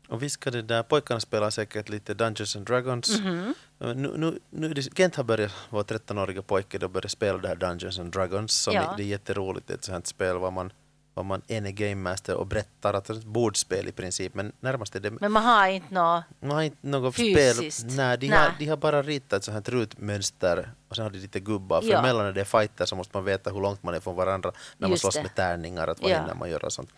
[0.08, 3.20] Och vi ska det där, pojkarna spelar säkert lite Dungeons and Dragons.
[3.20, 3.54] Mhm.
[3.78, 7.56] Men Nu, nu, nu Kent har börjat, vår 13-åriga pojke, då börjat spela det här
[7.56, 8.52] Dungeons and Dragons.
[8.52, 8.92] Som Ja.
[8.92, 10.72] är, det är jätteroligt, ett sånt spel var man,
[11.14, 14.34] var man en är game master och berättar, att det är ett bordspel i princip,
[14.34, 16.24] men närmast är det Men man har inte något...
[16.40, 17.80] man har inte något Fysiskt.
[17.80, 17.96] spel.
[17.96, 18.38] Nej, de, Nej.
[18.38, 21.80] Har, de har bara ritat ett rutmönster och sen har de lite gubbar.
[21.80, 21.98] För Ja.
[21.98, 24.52] emellan när det är fighter så måste man veta hur långt man är från varandra
[24.78, 25.22] när man Just slåss det.
[25.22, 26.20] med tärningar, att vad Ja.
[26.20, 26.90] hinner man göra och sånt.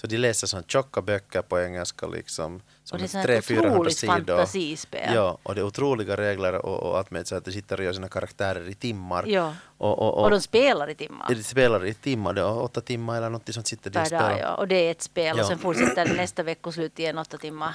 [0.00, 2.60] Så de läser sånt tjocka böcker på engelska liksom.
[2.92, 4.12] Och det är Som 300-400 otroligt sidor.
[4.14, 5.14] fantasispel.
[5.14, 7.84] Ja, och det är otroliga regler och, och allt med så att de sitter och
[7.84, 9.24] gör sina karaktärer i timmar.
[9.26, 9.54] Ja.
[9.78, 11.26] Och, och, och, Och de spelar i timmar.
[11.28, 14.38] de spelar i timmar, det är åtta timmar eller något sånt sitter de och spelar.
[14.38, 14.54] ja.
[14.54, 15.42] Och det är ett spel Ja.
[15.42, 17.74] och sen fortsätter det nästa veckoslut igen åtta timmar.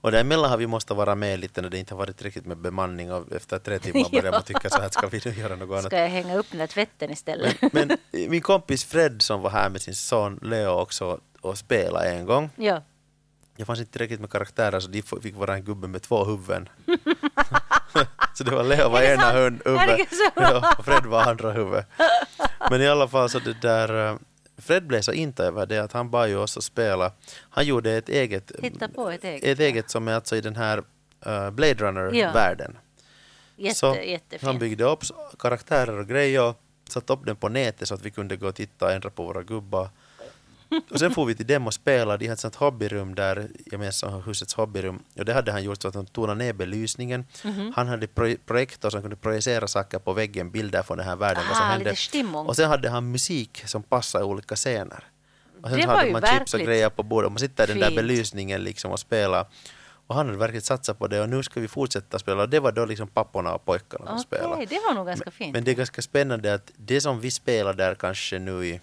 [0.00, 2.56] Och däremellan har vi måste vara med lite när det inte har varit tillräckligt med
[2.56, 5.70] bemanning och efter tre timmar börjar man tycka så här ska vi nu göra något
[5.70, 5.84] annat.
[5.84, 7.56] Ska jag hänga upp den där tvätten istället?
[7.62, 12.08] Men, men min kompis Fred som var här med sin son Leo också och spelade
[12.10, 12.50] en gång.
[12.56, 12.82] ja.
[13.58, 16.24] Jag fanns inte tillräckligt med karaktärer så de f- fick vara en gubbe med två
[16.24, 16.68] huvuden.
[18.34, 19.36] så det var Leo var ena sant?
[19.36, 20.44] huvud Herregud, så bra.
[20.62, 21.84] ja, och Fred var andra huvud.
[22.70, 24.16] Men i alla fall så det där eh,
[24.58, 27.12] Fred blev så inte över det att han bad ju oss att spela.
[27.50, 29.44] Han gjorde ett eget, Hitta på ett eget.
[29.44, 30.82] ett eget som är alltså i den här
[31.26, 32.78] eh, Blade Runner-världen.
[33.56, 34.42] Jätte, Så jättefint.
[34.42, 35.00] Han byggde upp
[35.38, 38.54] karaktärer och grejer och satte upp den på nätet så att vi kunde gå och
[38.54, 39.88] titta och ändra på våra gubbar.
[40.90, 42.16] Och sen får vi till dem och spela.
[42.16, 45.02] De hade ett sånt hobbyrum där, gemensamma husets hobbyrum.
[45.18, 47.24] Och det hade han gjort så att han tonade ner belysningen.
[47.44, 47.72] Mhm.
[47.76, 51.42] Han hade pro- projektor som kunde projicera saker på väggen, bilder från den här världen,
[51.48, 51.96] vad som Ah, hände.
[51.96, 52.46] stimmung.
[52.46, 55.04] Och sen hade han musik som passade i olika scener.
[55.62, 57.66] Och sen Det hade man chips och verkligt grejer på bordet och man sitter i
[57.66, 59.46] den där belysningen liksom och spelar.
[60.08, 62.42] Och han hade verkligen satsat på det och nu ska vi fortsätta spela.
[62.42, 64.64] Och det var då liksom papporna och pojkarna som Okej, spelade.
[64.66, 65.52] det var nog ganska fint.
[65.52, 68.80] Men det är ganska spännande att det som vi spelar där kanske nu i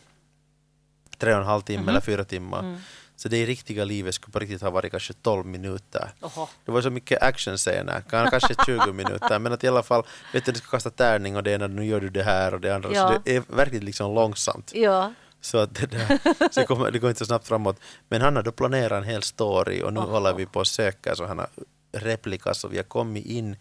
[1.24, 1.90] tre och en halv timme Mhm.
[1.90, 2.78] eller fyra timmar, Mm.
[3.16, 6.10] så det i riktiga livet skulle på riktigt ha varit kanske 12 minuter.
[6.22, 6.48] Oho.
[6.66, 10.04] Det var så mycket actionscener, kan- kanske 20 minuter, men att i alla fall,
[10.34, 12.62] vet du, du ska kasta tärning och det ena, nu gör du det här och
[12.62, 13.08] det andra, Ja.
[13.14, 14.72] så det är verkligen liksom långsamt.
[14.76, 16.20] Ja, Så att det, där,
[16.52, 17.78] så det, kommer, det går inte så snabbt framåt.
[18.10, 20.10] Men han har då planerat en hel story och nu Oho.
[20.10, 21.48] håller vi på att söka sådana
[21.92, 23.56] replikas så vi har kommit in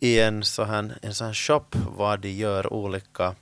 [0.00, 1.64] i en sån en sån shop
[1.96, 3.34] var de gör olika,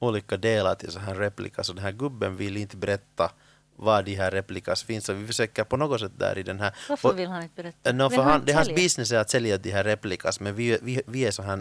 [0.00, 3.32] olika delar till sån här replikas och den här gubben vill inte berätta
[3.76, 6.74] var de här replikas finns så vi försöker på något sätt där i den här
[6.88, 7.92] varför vill han inte berätta?
[7.92, 11.02] No, för han, det hans business är att sälja de här replikas, men vi, vi,
[11.06, 11.56] vi är så här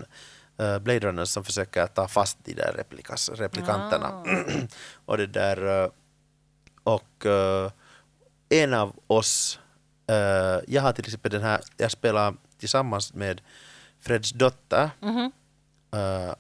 [0.62, 4.08] uh, Blade Runners som försöker ta fast de där replikas, replikanterna.
[4.08, 4.26] Ah.
[5.06, 5.84] och det där...
[5.84, 5.90] eh,
[6.84, 7.72] och eh,
[8.50, 9.60] en av oss,
[10.08, 13.42] eh, jag har till exempel den här, jag spelar tillsammans med
[14.00, 15.32] Freds dotter, Mhm.
[15.94, 16.34] eh,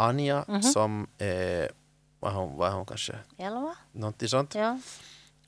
[0.00, 1.70] Anja, som är,
[2.20, 3.74] vad är hon, vad hon kanske, Elva?
[3.92, 4.54] någonting sånt.
[4.54, 4.78] Ja.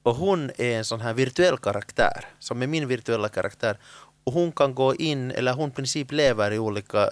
[0.03, 3.79] Och hon är en sån här virtuell karaktär, som är min virtuella karaktär.
[4.25, 7.11] Och hon kan gå in, eller hon i princip lever i olika eh,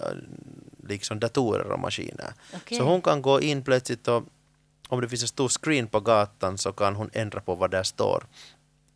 [0.87, 2.33] liksom datorer och maskiner.
[2.55, 2.77] Okej.
[2.77, 4.23] Så hon kan gå in plötsligt och
[4.87, 7.83] om det finns en stor screen på gatan så kan hon ändra på vad där
[7.83, 8.23] står.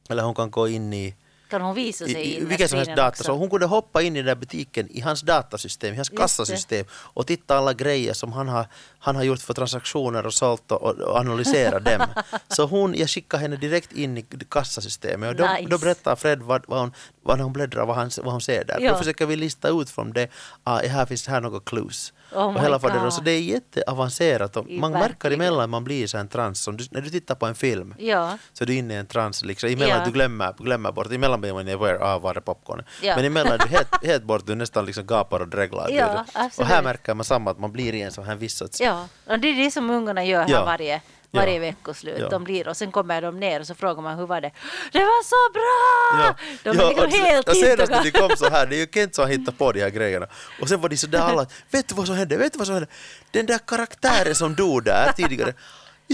[0.10, 1.16] Eller hon kan gå in i
[1.54, 3.08] Kan hon visa sig i, i vilken som helst data.
[3.08, 3.24] också?
[3.24, 6.22] Så hon kunde hoppa in i den där butiken i hans datasystem, i hans Just
[6.22, 8.68] kassasystem och titta alla grejer som han har,
[9.00, 12.02] han har gjort för transaktioner och sålt och, och, och analysera dem.
[12.48, 15.70] Så hon, jag skickade henne direkt in i kassasystemet och då, Nice.
[15.70, 16.94] då berättar Fred vad, vad, hon,
[17.24, 18.78] vad hon bläddrar, vad, han, vad hon ser där.
[18.80, 18.92] Ja.
[18.92, 20.28] Då försöker vi lista ut från det,
[20.64, 22.14] ah, här finns här några clues.
[22.36, 22.82] Oh och hela God.
[23.14, 26.60] så det är jätteavancerat och I- man märker emellan man blir så en trans.
[26.64, 29.06] Som du, när du tittar på en film Ja, så du är inne i en
[29.06, 29.70] trans, liksom.
[29.70, 30.06] emellan Ja.
[30.06, 32.86] du glömmer, glömmer bort, emellan blir man aware av var är popcornen.
[33.02, 33.16] Ja.
[33.16, 35.90] Men emellan du helt, helt bort, du nästan liksom gapar och dreglar.
[35.92, 36.26] Ja,
[36.58, 38.82] och här märker man samma, att man blir i en sån här vissats.
[38.82, 39.08] ja.
[39.28, 41.02] Och det är det som ungarna gör här varje,
[41.34, 41.60] varje Ja.
[41.60, 42.20] veckoslut.
[42.20, 42.30] Ja.
[42.30, 44.52] De blir, och sen kommer de ner och så frågar man hur var det?
[44.92, 46.26] Det var så bra!
[46.26, 48.80] Ja, De är liksom och helt och senast när de kom så här, det är
[48.80, 50.28] ju Kent som hittar på de här grejerna.
[50.62, 52.68] Och sen var de så där alla, vet du vad som hände, vet du vad
[52.68, 52.90] som hände?
[53.32, 55.54] Den där karaktären som dog där tidigare,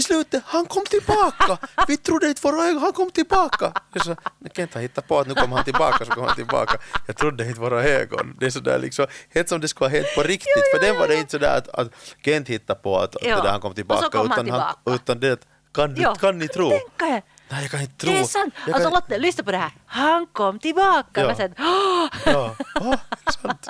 [0.00, 1.58] i slutet, han kom tillbaka!
[1.88, 3.72] Vi trodde inte våra ögon, han kom tillbaka!
[3.92, 6.36] Jag sa, "Nej, Kent har hittat på att nu kommer han tillbaka, så kommer han
[6.36, 6.78] tillbaka.
[7.06, 8.36] Jag trodde inte våra ögon.
[8.40, 10.64] Det är sådär liksom, helt som det skulle vara helt på riktigt.
[10.74, 11.88] För den var det inte sådär att, att
[12.24, 14.08] Kent hittade på att, att det där han kom tillbaka.
[14.08, 14.74] kom han utan, tillbaka.
[14.94, 15.40] utan det,
[15.74, 16.14] kan, Ja.
[16.14, 16.68] kan ni tro?
[17.00, 17.22] Nej,
[17.62, 18.10] jag kan inte tro.
[18.12, 18.54] Det är sant.
[18.66, 19.72] Jag Alltså kan- Lotte, lyssna på det här.
[19.86, 21.20] Han kom tillbaka.
[21.20, 21.34] Ja.
[21.36, 22.94] Säger, "Åh!" Ja, oh,
[23.42, 23.68] sant.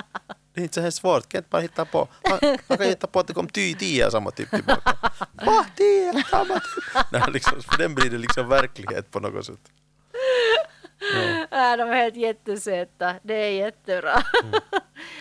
[0.54, 2.08] Det är inte så här svårt, Kent bara hitta på.
[2.22, 4.96] Han kan hitta på att det kom ty tio samma typ tillbaka.
[5.32, 7.12] Va, tio, samma typ.
[7.12, 9.60] Nej, liksom, för den blir det liksom verklighet på något sätt.
[11.50, 13.14] Ja, de är helt jättesöta.
[13.22, 14.22] Det är jättebra.
[14.42, 14.60] Mm.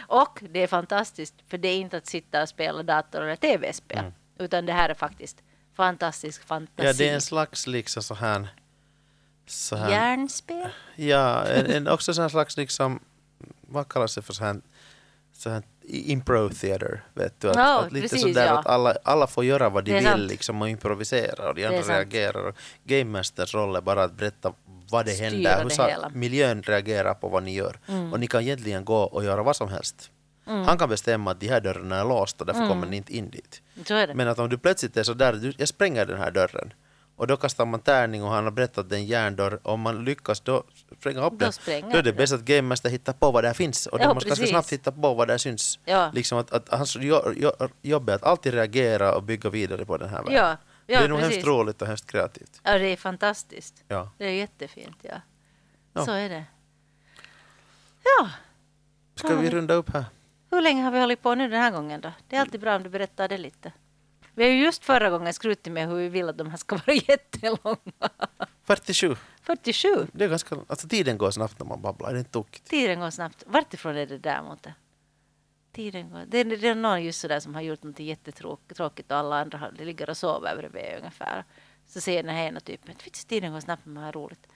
[0.07, 4.11] och det är fantastiskt, för det är inte att sitta och spela dator eller tv-spel,
[4.39, 5.37] utan det här är faktiskt
[5.75, 6.81] fantastisk fantasi.
[6.81, 6.87] Mm.
[6.87, 8.47] Ja, det är en slags liksom så här...
[9.45, 10.69] Så här Hjärnspel?
[10.95, 12.99] ja, en, en, också så här slags liksom,
[13.61, 14.61] vad kallas det för så här,
[15.39, 17.49] så här improv theater, vet du?
[17.49, 18.59] Att, Ja, att lite precis, sådär ja.
[18.59, 20.21] att alla, alla får göra vad de vill sant.
[20.21, 22.47] liksom och improvisera och de andra reagerar.
[22.47, 24.53] Och Game Masters roll är bara att berätta
[24.91, 25.89] vad det Styra händer, hur sa-.
[25.89, 26.19] Mm.
[26.19, 27.79] miljön reagerar på vad ni gör.
[28.11, 30.11] Och ni kan egentligen gå och göra vad som helst.
[30.45, 33.61] Han kan bestämma att de här dörrarna är låsta, därför kommer ni inte in dit.
[34.15, 36.73] Men att om du plötsligt är så där, du, jag spränger den här dörren.
[37.19, 39.59] Och då kastar man tärning och han har berättat att det är en järndörr.
[39.63, 40.63] Om man lyckas då
[40.99, 43.43] spränga upp Då den, spränger då är det bäst att Game Master hittar på vad
[43.43, 43.87] där finns.
[43.87, 45.79] Och Ja, de måste ganska snabbt hitta på vad där syns.
[45.85, 46.11] Ja.
[46.13, 47.51] Liksom att, att hans jo, jo,
[47.81, 50.33] jobb är att alltid reagera och bygga vidare på den här världen.
[50.33, 51.35] Ja, ja det är nog precis.
[51.35, 52.61] hemskt roligt och hemskt kreativt.
[52.63, 53.83] Ja, det är fantastiskt.
[53.87, 54.11] Ja.
[54.17, 55.21] Det är jättefint, ja.
[55.93, 56.05] Ja.
[56.05, 56.45] Så är det.
[58.03, 58.29] Ja,
[59.15, 60.05] Ska vi runda upp här?
[60.51, 62.11] hur länge har vi hållit på nu den här gången då?
[62.27, 63.71] Det är alltid bra om du berättar det lite.
[64.39, 66.75] Vi har ju just förra gången skrutit med hur vi vill att de här ska
[66.87, 68.09] vara jättelånga.
[68.63, 69.15] 47.
[69.41, 70.07] 47.
[70.13, 72.69] Det är ganska, alltså tiden går snabbt när man babblar, det är inte tokigt.
[72.69, 73.43] Tiden går snabbt.
[73.47, 74.73] Vartifrån är det där mot det?
[75.71, 76.23] Tiden går.
[76.27, 79.57] Det, är- det är någon just sådär som har gjort något jättetråkigt och alla andra
[79.57, 81.43] har, ligger och sover bredvid ungefär.
[81.87, 84.47] Så säger den här ena typen, "Vitsi, tiden går snabbt när man har roligt.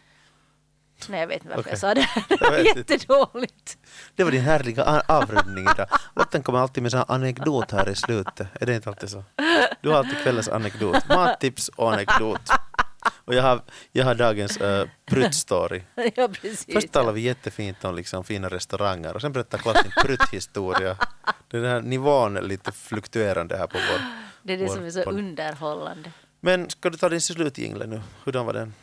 [1.09, 1.71] Nej, jag vet inte varför Okej.
[1.71, 2.09] jag sa det.
[2.29, 3.77] Det var jättedåligt.
[4.15, 5.87] Det var din härliga avrundning idag.
[6.15, 8.47] Lotten kommer alltid med här anekdot här i slutet.
[8.61, 9.23] Är det inte alltid så?
[9.81, 11.09] Du har alltid kvällens anekdot.
[11.09, 12.49] Mattips och anekdot.
[13.25, 15.81] Och jag har, jag har dagens uh, pruttstory.
[16.15, 16.65] ja, precis.
[16.73, 20.97] Först talar vi jättefint om liksom fina restauranger och sen berättar Klass sin prutthistoria.
[21.47, 24.01] Den här nivån är lite fluktuerande här på vår...
[24.41, 26.11] Det är det vår som är så underhållande.
[26.39, 28.01] Men ska du ta din slutjingle nu?
[28.23, 28.73] Hurdan var den?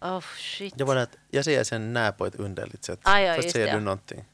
[0.00, 0.74] Oh shit.
[0.78, 3.00] Det var att jag säger sen när på ett underligt sätt.
[3.02, 3.72] Ah, ja, Först säger det.
[3.72, 4.24] du någonting.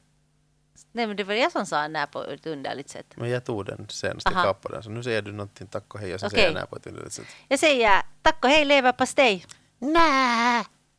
[0.92, 3.06] Nej, men det var jag som sa när på ett underligt sätt.
[3.14, 4.44] Men jag tog den senast, jag Aha.
[4.44, 4.82] kapade den.
[4.82, 6.36] Så nu säger du någonting tack och hej och sen Okej.
[6.36, 7.26] säger jag när på ett underligt sätt.
[7.48, 9.46] Jag säger tack och hej leverpastej.
[9.78, 10.64] Nä!